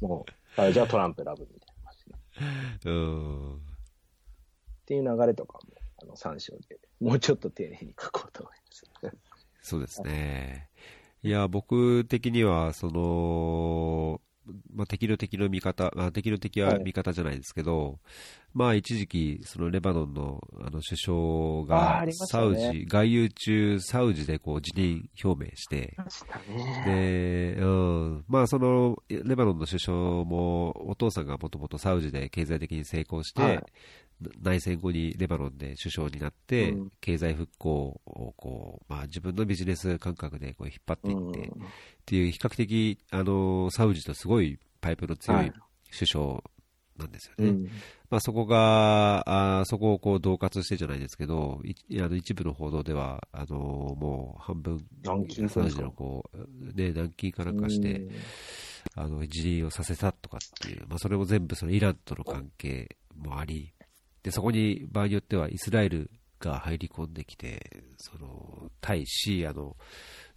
[0.00, 1.69] もうサウジはトランプラブみたいな
[2.84, 3.58] う んっ
[4.86, 9.20] ていう流れとかも、あの、参照で、もうちょっと丁寧に書こうと思います。
[9.62, 10.68] そうですね。
[11.22, 14.20] いや、僕的には、その、
[14.74, 16.82] まあ、敵の敵の味方、まあ、敵の敵ははい。
[16.82, 17.98] 味方じゃないですけど、
[18.52, 25.96] まあ、一時期、そのレバノンのあの首相がサウねジ、外遊中、サウジでこう辞任表明して。
[26.84, 33.62] で、うん、まあ、その、レバノンの首相も、お父さんがもともとサウジで経済的に成功して、はい
[34.42, 36.92] 内戦後にレバノンで首相になって、うん。
[37.00, 41.64] 経済復興をこう、まあ、自分のビジネス感覚でこう引っ張っていって、うん。
[41.64, 41.68] っ
[42.04, 45.46] ていう比較的、あのサウジとすごいパイプの強はい。
[45.48, 45.52] い
[45.92, 46.42] 首相
[46.98, 47.50] なんですよね。
[47.50, 47.64] うん。
[48.10, 49.22] まあ、そこが、
[49.58, 58.10] あーそこをこう恫喝してじゃないですけど、いあの一部の報道では、あのもう半分、軟禁サウジのこう、ね、軟禁かなんかして、うん。
[58.94, 63.72] あの辞任をさせたとかっていう、まあ、それも全部そのイランとの関係もあり、
[64.22, 66.10] でそこに場合によってはイスラエル
[66.40, 69.76] が入り込んできて、その対シーアの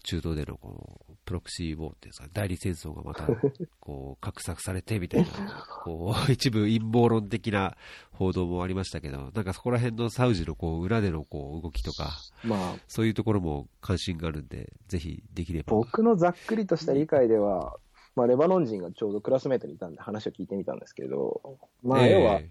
[0.04, 3.26] 中東でのこうプロクシーウォーっていうんですか、代理戦争がまた
[3.80, 7.76] こう画策されてみたいな、こう一部陰謀論的な
[8.12, 12.12] 報道もありましたけど、なんかそこら辺のサウジのこう裏でのこう動きとか、
[12.44, 15.74] まあ、そういうところも関心があるんで、ぜひできれば。
[15.74, 17.78] 僕のざっくりとした理解では、
[18.16, 22.42] まあ、レバノン人がちょうどクラスメートにいたんで話を聞いてみたんですけど、まあ、ええ要は、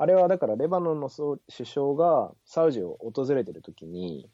[0.00, 4.30] あれはだからレバノンの総首相がサウジを訪れてるときに、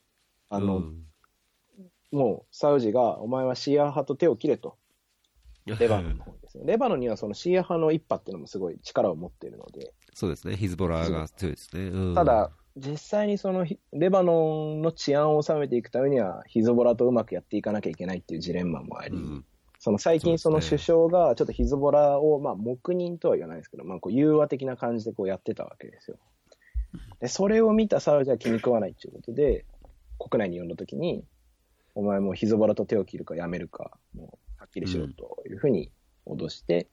[0.51, 1.03] あの、うん。
[2.13, 4.77] もうサウジが、お前はシーア派と手を切れと、
[5.67, 6.65] レバノンの方にですね。
[6.69, 11.89] レバノンにはそのシーア派の一派っていうのもすごい力を持っているので、そうですね、ヒズボラが強いですね。
[11.89, 12.15] うん。
[12.15, 19.47] ただ、実際にそのヒレバノンの治安を収めていくためには、ヒズボラとうまくやっていかなきゃいけないっていうジレンマもあり、うん
[19.85, 26.17] その最近その首相がちょっとヒズボラを、まあ、黙認とは言わないですけど、まあ、こう融和的な感じでこうやってたわけですよ。
[27.21, 29.67] で、それを見たサウジは気に食わないということで、
[30.19, 31.27] 国内に呼んだときに、
[31.95, 35.93] お前もうヒズボラと手を切るかやめるか、もうはっきりしろというふうに
[36.27, 36.89] 脅して、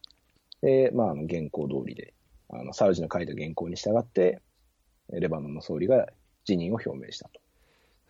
[0.61, 2.13] で、まあ、あの原稿通りで、
[2.49, 4.41] あの、サウジの書いた原稿に従って、
[5.13, 6.09] レバノンの総理が
[6.43, 7.40] 辞任を表明したうん、と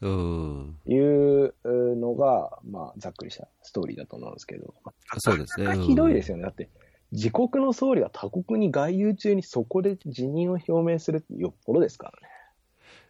[0.08, 1.54] いう
[1.95, 4.74] のが、まあ、ざっくりしたストーリーだと思うんですけど、
[5.20, 5.78] そうですね。
[5.78, 6.43] ひどいですよね。
[6.43, 6.70] だって、
[7.12, 12.34] 自国の総理が他国に外遊中にそこで辞任を表明するってよっぽどですからね。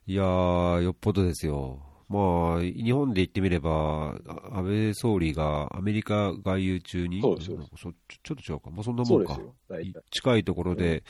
[0.07, 1.79] いやー、よっぽどですよ。
[2.09, 9.55] まあ、日本で言ってみれば、あ安倍総理がアメリカ外遊中に、そうちょっと違うか、まあ、そんなもんですよ。
[9.69, 10.03] 大い体。
[10.11, 11.03] 近いところで、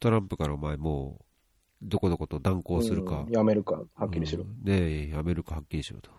[0.00, 1.23] トランプからお前もう、
[1.84, 4.70] どこどこと断交するか、うんやめるか、はっきりしろう。
[4.70, 6.10] んやめるかはっきりしろと。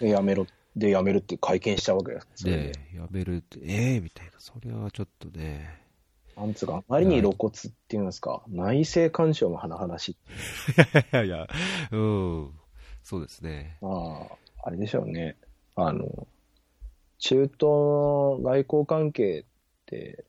[0.00, 0.46] でやめろ。
[0.76, 2.46] で辞めるって会見しちゃうわけです。
[2.46, 4.32] ねでやめるって、ええみたいな。
[4.38, 5.82] それはちょっとね。
[6.36, 10.12] なんつうか、あまりに露骨っていうんですか、内政干渉も甚だしい。
[10.12, 10.16] い
[11.12, 11.48] やいや、
[11.92, 12.50] うん。
[13.02, 13.78] そうですね。
[13.80, 15.36] まあ、あれでしょうね。
[15.76, 16.26] あの、
[17.18, 19.44] 中東の外交関係っ
[19.86, 20.24] て、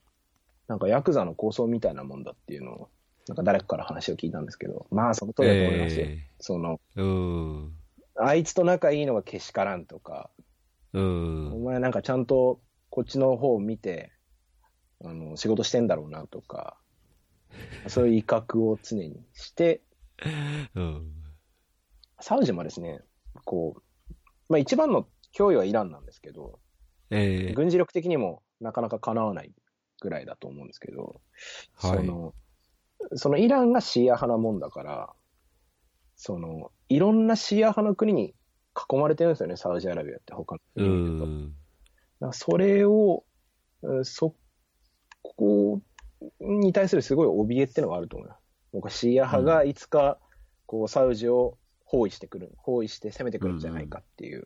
[0.68, 2.90] なんかヤクザの構想みたいなもんだっていうのを、
[3.28, 6.06] なんか誰かから話を聞いたんですけど、まあその通りだと思いますよ。
[6.06, 7.74] えその、えうん。
[8.16, 10.30] あいつと仲いいのがけしからんとか、
[10.94, 11.60] うんお。
[11.60, 14.12] 前なんかちゃんとこっちの方を見て、
[15.04, 16.78] あの、仕事してんだろうなとか、
[17.88, 19.82] そういう威嚇を常にして、
[20.76, 21.14] うん。
[22.20, 23.02] サウジもですね、
[23.46, 24.14] こう、
[24.50, 26.60] まあ一番の脅威はイランなんですけど、
[27.10, 29.54] ええ軍事力的にもなかなか叶わない
[30.02, 31.22] ぐらいだと思うんですけど、
[31.76, 32.34] はいその、
[33.16, 35.14] そのイランがシーア派なもんだから、
[36.16, 38.34] その、いろんなシーア派の国に
[38.92, 41.26] 囲まれてるんですよね、サウジアラビアって他のう国と。
[41.26, 41.54] ん。
[42.20, 43.24] だそれを、
[43.82, 44.36] うんそ
[45.22, 45.82] こ
[46.40, 48.42] に対するすごい怯えってのがあると思います。
[48.74, 50.20] 僕はシーア派がいつか、
[50.66, 54.46] こう、サウジを包囲してくる、包囲して攻めてくるんじゃないかっていう。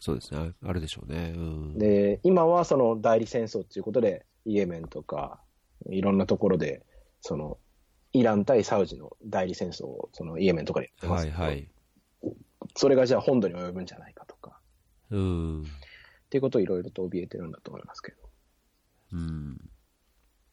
[0.00, 0.52] そうですね。
[0.62, 1.32] ああるでしょうね。
[1.36, 1.78] うん。
[1.78, 5.40] で、今はその代理戦争っていうことで、イエメンとか、
[5.90, 6.84] いろんなところで、
[7.20, 7.58] その、
[8.12, 11.68] イラン対サウジの代理戦争を、そのイエメンとかでやってますけどはいはい。
[12.76, 14.58] それがじゃあ本土に及ぶんじゃないかとか、
[15.10, 15.62] うん。
[15.62, 15.64] っ
[16.30, 18.16] ていうことをいろいろと怯えてるんだと思いますけど。
[19.12, 19.60] うん。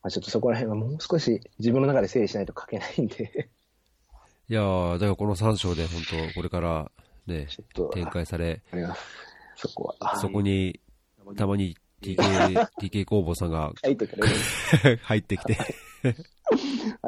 [0.01, 3.49] まあ、ちょっとそこら辺はもう少し自分の中で整理しないと書けないんで、
[4.49, 6.91] いやー、だからこの3章で本当、これから
[7.27, 7.47] ね、
[7.93, 9.01] 展開され、あります。
[9.55, 10.17] そこは。
[10.17, 10.79] そこに
[11.37, 13.71] たまに TK、 TK 工房さんが。
[13.83, 13.95] 入っ
[15.21, 15.57] てきて。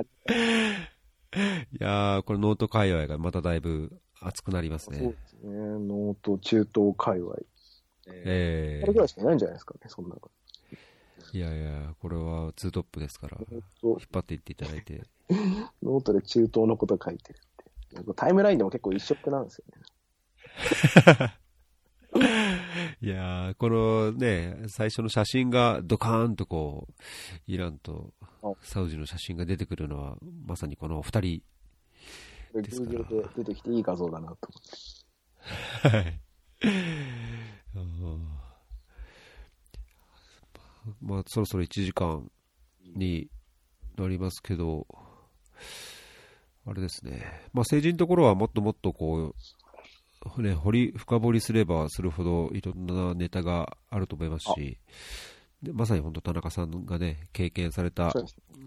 [0.01, 0.05] い
[1.79, 4.99] やー、これノート界隈がまただいぶ熱くなりますそうね。
[4.99, 5.49] ですね。
[5.51, 7.35] ノート中東界隈。
[8.07, 10.21] ええー、これぐらいしかいないんじゃないですかね、そんなの。
[11.33, 13.59] えいやいや、これはツートップですから、引
[13.95, 15.03] っ張っていっていただいて。
[15.81, 18.13] ノートで中東のこと書いてるって。
[18.15, 21.33] タイムラインでも結構異色なんですよね。
[23.01, 26.93] いやー、このね、最初の写真がドカーンとこう、
[27.47, 28.13] イランと
[28.61, 31.41] サウジの写真が出てくるのは、まさにこのお二人。
[32.53, 34.59] ですからで出てきていい画像だなと思
[35.79, 35.97] って。
[35.97, 36.19] はい。
[37.75, 38.41] うん
[41.01, 42.29] まあ、そろそろ1時間
[42.95, 43.29] に
[43.97, 44.87] なりますけど、
[46.65, 47.21] あれですね、
[47.53, 49.35] まあ、政治のところはもっともっとこう、
[50.37, 54.77] ね、掘り深掘りすればするほどいろんなネタがあると思いますし、
[55.61, 58.13] でまさに本当、田中さんがね、経験された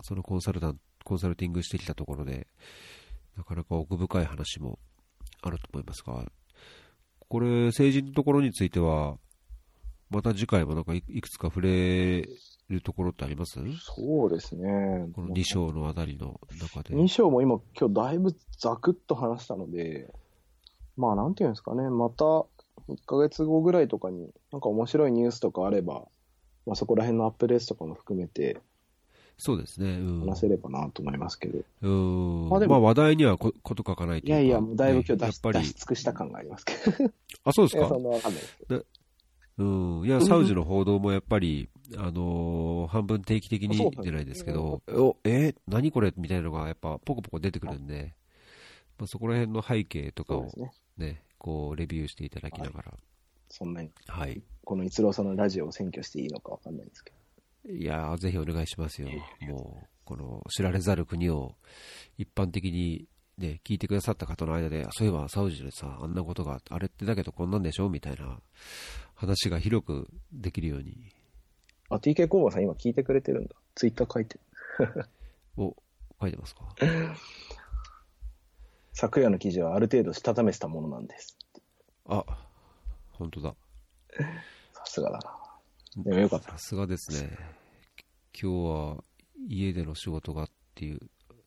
[0.02, 2.46] そのコンサルタンコンサルティングしてきたところで、
[3.36, 4.78] なかなか奥深い話も
[5.42, 6.24] あると思いますが、
[7.28, 9.16] これ、政治のところについては、
[10.10, 12.22] また次回もなんかいいくつか触れ
[12.68, 13.58] るところってあります？
[13.80, 15.08] そうですね。
[15.14, 16.94] この2章のあたりの中で。
[16.94, 20.12] 2章も今、今日だいぶザクッと話したので、
[20.96, 22.46] まあなんていうんですかね、また1
[23.06, 26.04] ヶ月後ぐらいとかに、なんか面白いニュースとかあれば、
[26.66, 28.58] まあそこら辺のアップデートとかも含めて
[29.36, 29.90] そうですね。
[29.98, 30.20] うん。
[30.20, 32.48] 話せればなと思いますけど、うん。
[32.48, 34.30] まあでもまあ話題にはここと書かないとい。
[34.30, 37.10] いやいや、もうだいぶ今日出し,、ねやっぱり出し尽くした感がありますけど、
[37.44, 37.88] あ、そうですか？
[37.88, 38.84] そんなわかんないですけど。
[39.58, 40.06] うん。
[40.06, 45.48] いや、 サウジの報道もやっぱり、あのー半分定期的にじゃないですけど、お、え？
[45.48, 46.12] ー何これ？
[46.16, 48.14] みたいなのがやっぱポコポコ出てくるんで、
[48.98, 50.48] まあ、そこら辺の背景とかを。
[50.96, 52.94] ね、こう、レビューしていただきながら、
[53.48, 54.42] そんなに、はい。
[54.64, 57.12] この逸郎さんのラジオを占拠していいのかわかんないんですけ
[57.66, 57.72] ど。
[57.72, 59.08] いやー、ぜひお願いしますよ。
[59.42, 61.54] もう、この知られざる国を
[62.18, 63.06] 一般的に
[63.38, 68.38] ね、聞いてくださった方の間で、そういえばサウジでさ、あんなことが、あれってだけどこんなんでしょみたいな
[69.14, 71.10] 話が広くできるように、
[71.90, 73.54] あ、TK 工房さん今聞いてくれてるんだ。
[73.74, 74.38] ツイッター書いて
[74.78, 75.06] る。
[75.56, 75.76] を
[76.20, 76.74] 書いてますか？
[78.94, 81.36] 昨夜の記事はある程度したためてたものなんです。
[82.06, 82.24] あ、
[83.12, 83.54] 本当だ。
[84.72, 86.04] さすがだな。
[86.04, 86.52] でもよかった。
[86.52, 87.36] さすがですね。
[88.40, 89.04] 今日は
[89.48, 91.00] 家での仕事がっていう、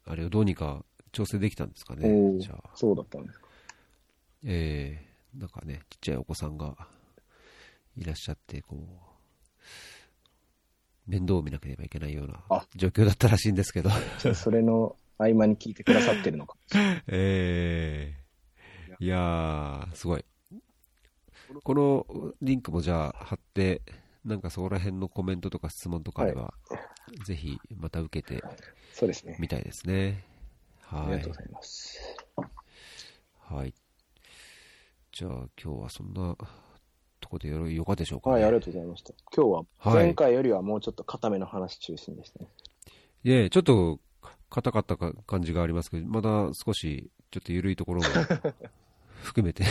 [0.06, 0.84] あれをどうにか
[1.14, 2.08] 調整できたんですかおね。
[2.08, 3.48] ーじゃあ、そうだったんですか。
[4.46, 6.76] えー、なんかね、ちっちゃいお子さんが
[7.96, 8.82] いらっしゃって、こう、
[11.10, 13.90] 面倒を見なければいけないようなあ状況だったらしいんですけど、
[14.20, 16.58] じゃあそれの合間に聞いてくださってるのか。
[17.08, 20.26] えー、いやー、すごい。
[21.64, 22.06] この
[22.42, 23.82] リンクもじゃあ貼って、
[24.26, 26.54] なんかそこら辺のコメントとか質問とかあれば、
[27.26, 28.44] ぜひまた受けて
[28.94, 29.38] そうですね。
[29.40, 30.24] みたいですね。
[30.82, 31.36] はいありがとうご。
[31.36, 32.00] ざいます。
[33.40, 33.74] はい。
[35.12, 36.36] じゃあ今日はそんな
[37.20, 39.14] ところでよろよかったでしょうか、はい、ありがとうございました。
[39.36, 42.50] 今日ははい前回よりはもうちょっと固めの話中心でしたね。
[43.24, 44.00] いえ、ちょっと
[44.50, 48.08] 硬かったか感じがありますけど、まだ少しちょっと緩いところも
[49.22, 49.66] 含めて。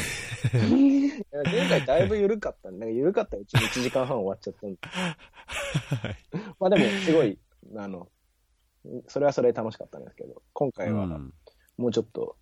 [0.52, 4.78] 前回だいぶ緩かったんで、なんか緩かったうちに1時間半終わっちゃったんで。
[6.60, 7.38] まあでも、すごい、
[7.76, 8.08] あの、
[9.08, 11.34] それはそれで楽しかったんですけど、今回はうん
[11.78, 12.36] もうちょっと、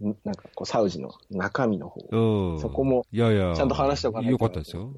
[0.00, 4.32] んなんかこう、サウジの中身の方、うんそこもいやいや、ちゃんと話しておかないと。
[4.32, 4.92] よかったですよ。。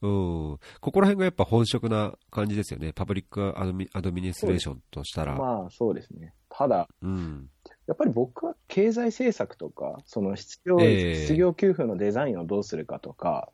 [0.00, 0.58] うん。
[0.80, 2.92] ここら辺がやっぱ本職な感じですよね。
[2.92, 5.34] パブリックアドミアドミニストレーションとしたら。
[5.34, 6.34] まあ、そうですね。
[6.48, 7.50] ただ、うん。
[7.86, 13.50] やっぱり僕は経済政策とか、その失業,、ええ失業給付のデザインをどうするかとか、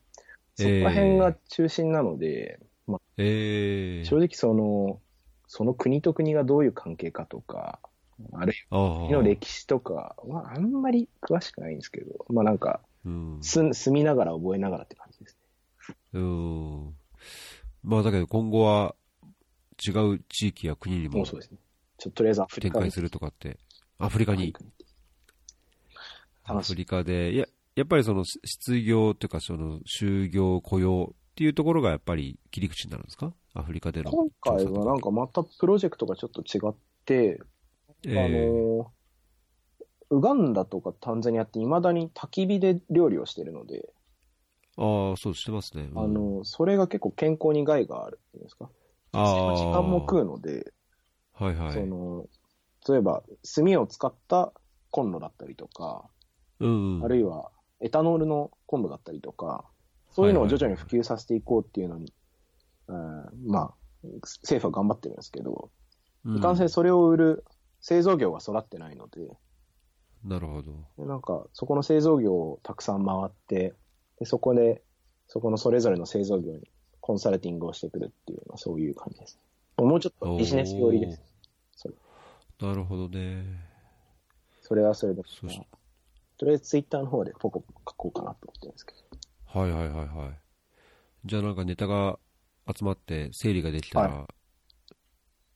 [0.57, 5.01] そこら辺が中心なので、まええあ、正直その、
[5.47, 7.81] その国と国がどういう関係かとか、
[8.33, 13.39] あるいはの歴史とかはあんまり詳しくないんですけど、まあなんか、うん。
[13.43, 14.97] す住みながら覚えながらって。
[16.15, 16.95] うん。
[17.83, 18.95] まあだけど今後は
[19.87, 21.59] 違う地域や国にもそうですね。
[21.99, 23.59] ちょっととりあえずアフリカに展開するとかって、
[23.99, 24.55] アフリカに、
[26.45, 26.61] ア。
[26.61, 27.47] フリカで、いや、
[27.77, 33.33] やっぱりそのし失業というかその就業雇用っていうところがやっぱり切り口になるんですか？
[33.55, 34.11] アフリカでの。
[34.11, 37.41] 今回はなんかまたプロジェクトがちょっと違って、
[38.07, 38.93] ええあの、
[40.11, 43.89] ウガンダとかタンザニアって未だに焚き火で料理をしてるので、
[44.77, 45.89] ああ、そうしてますね。
[45.93, 48.71] うんあ、の、それが結構健康に害があるっていうんですか？
[49.13, 50.73] ああ時間も食うので、
[51.33, 51.73] はいはい。
[51.73, 52.27] その、
[52.89, 53.23] 例えば
[53.55, 54.53] 炭を使った
[54.91, 56.09] コンロだったりとか、
[56.61, 57.05] うんうん。
[57.05, 57.51] あるいは
[57.81, 59.65] エタノールのコンロだったりとか、
[60.11, 62.13] そういうのを徐々に普及させていこうっていうのに、
[62.89, 62.97] うん
[63.47, 65.71] まあ、政府は頑張ってるんですけど、
[66.25, 67.45] うんいかんせんそれを売る
[67.81, 69.29] 製造業が育ってないので、
[70.25, 70.73] なるほど。
[70.97, 73.75] でなんか、そこの製造業をたくさん回って、
[74.25, 74.83] でそこで、
[75.29, 76.67] そこのそれぞれの製造業に
[77.01, 79.39] コンサルティングをしてくるっていうのはそういう感じです。
[79.77, 81.21] もうちょっとビジネス寄りです。
[82.59, 83.45] なるほどね。
[84.63, 85.61] それはそれで、そし
[86.39, 89.61] とりあえずツイッターの方でポコポコ書こうかなと思ってるんですけど。
[89.61, 90.39] はいはいはいはい。
[91.27, 92.19] じゃあなんかネタが
[92.75, 94.27] 集まって整理ができたら、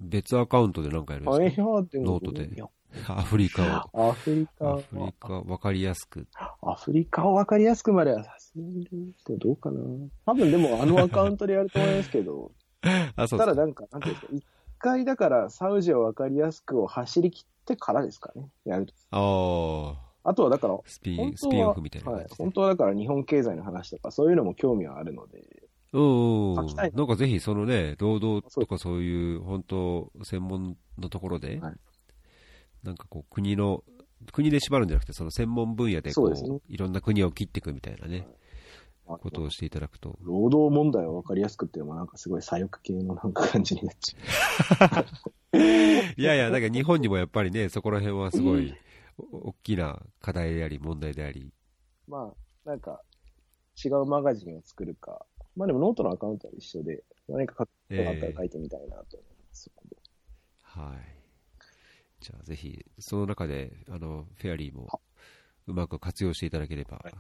[0.01, 2.67] 別アカウントでなんかやるんあ、いですかノートでいや
[3.09, 4.09] アフリカを。
[4.11, 6.27] アフリカアフリカ、わかりやすく。
[6.63, 9.81] アフリカを分かりやすくまではさすがにどうかな。
[10.27, 12.53] 多分でもあのアカウントでやると思いますけど、
[13.17, 13.39] あ、そう。
[13.39, 14.45] ただなんか、なんていうんですか、一
[14.79, 18.95] 回だからサウジを分かりやすくを走り切ってからですかね、やると。
[19.11, 22.27] ああ、あとはだから、スピン、スピンオフみたいなはい。
[22.37, 25.45] 本当はだから日本経済の話とか、そういうのも興味はあるので、
[25.93, 31.75] うんうん書きたいなんかぜひそのね、労働とかそういう本当専門のところで、はい
[32.83, 33.83] なんかこう国の、
[34.33, 38.27] 国で縛るんじゃなくて、その専門分野でこうそうですねいろんな国を切っていくみたいなね、
[39.07, 40.19] あことをしていただくと。
[40.23, 45.07] 労働問題を分かりやすくっていうのもなんかすごい左翼系のなんか感じになっちゃ
[45.53, 45.57] う。
[46.17, 48.75] いやいや、なんか日本にもやっぱりね、そこら辺はすごい
[49.19, 51.53] お大きな課題であり、問題であり、
[52.07, 52.33] ま
[52.65, 53.01] あ、なんか、
[53.83, 55.25] 違うマガジンを作るか、
[55.57, 59.65] まあでもノートのアカウントは一緒で、何か書くことがあったら書いてみたいなと思います。
[59.65, 59.97] そこで
[60.63, 61.18] はい。
[62.21, 65.01] じゃあぜひ、その中で、あの、フェアリーも
[65.67, 67.15] うまく活用していただければ、はい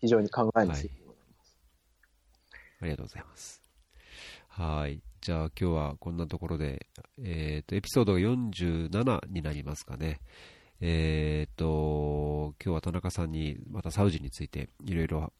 [0.00, 1.58] 非常に考えについてございます。
[2.80, 3.62] ありがとうございます。
[4.48, 5.00] はい。
[5.20, 6.86] じゃあ今日はこんなところで、
[7.20, 10.20] えっ、と、エピソードが47になりますかね。
[10.80, 15.32] えっ、と、今日は田中さんにまたサウジについていろいろ、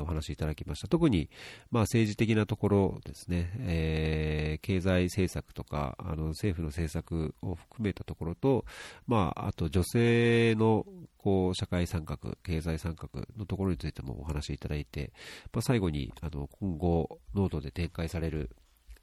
[0.00, 0.88] お話しいただきました。
[0.88, 1.30] 特に、
[1.70, 8.64] まあ政治的なところですね、えー経済政策とか、あの政府の政策を含めたところと、
[9.06, 10.86] まあ、あと女性の
[11.18, 15.12] こう社会参画、経済参画のところについてもお話しいただいて、
[15.52, 18.50] まあ、最後にあの今後、ノートで展開される、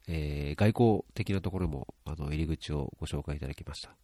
[0.07, 3.95] えー外交的なところもあの入り口をご紹介いただきました。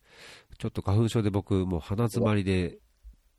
[0.58, 2.78] ちょっと花粉症で僕、もう鼻詰まりで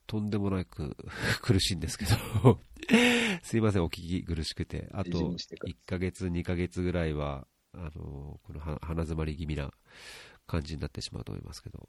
[0.06, 0.96] とんでもなく
[1.42, 2.04] 苦しいんですけ
[2.42, 2.58] ど、
[3.42, 9.72] すいません、お聞き苦しくて、あと大事にしてくだ1ヶ月、2ヶ月ぐらいは、あのこのは鼻詰まり気味な
[10.46, 11.88] 感じになってしまうと思いますけど、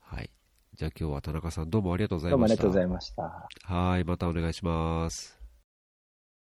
[0.00, 0.30] はい。
[0.74, 2.62] じゃあ今日は田中さんどうもありがとうございました。
[2.62, 3.74] どうもありがとうございました。
[3.74, 5.37] はい、またお願いします。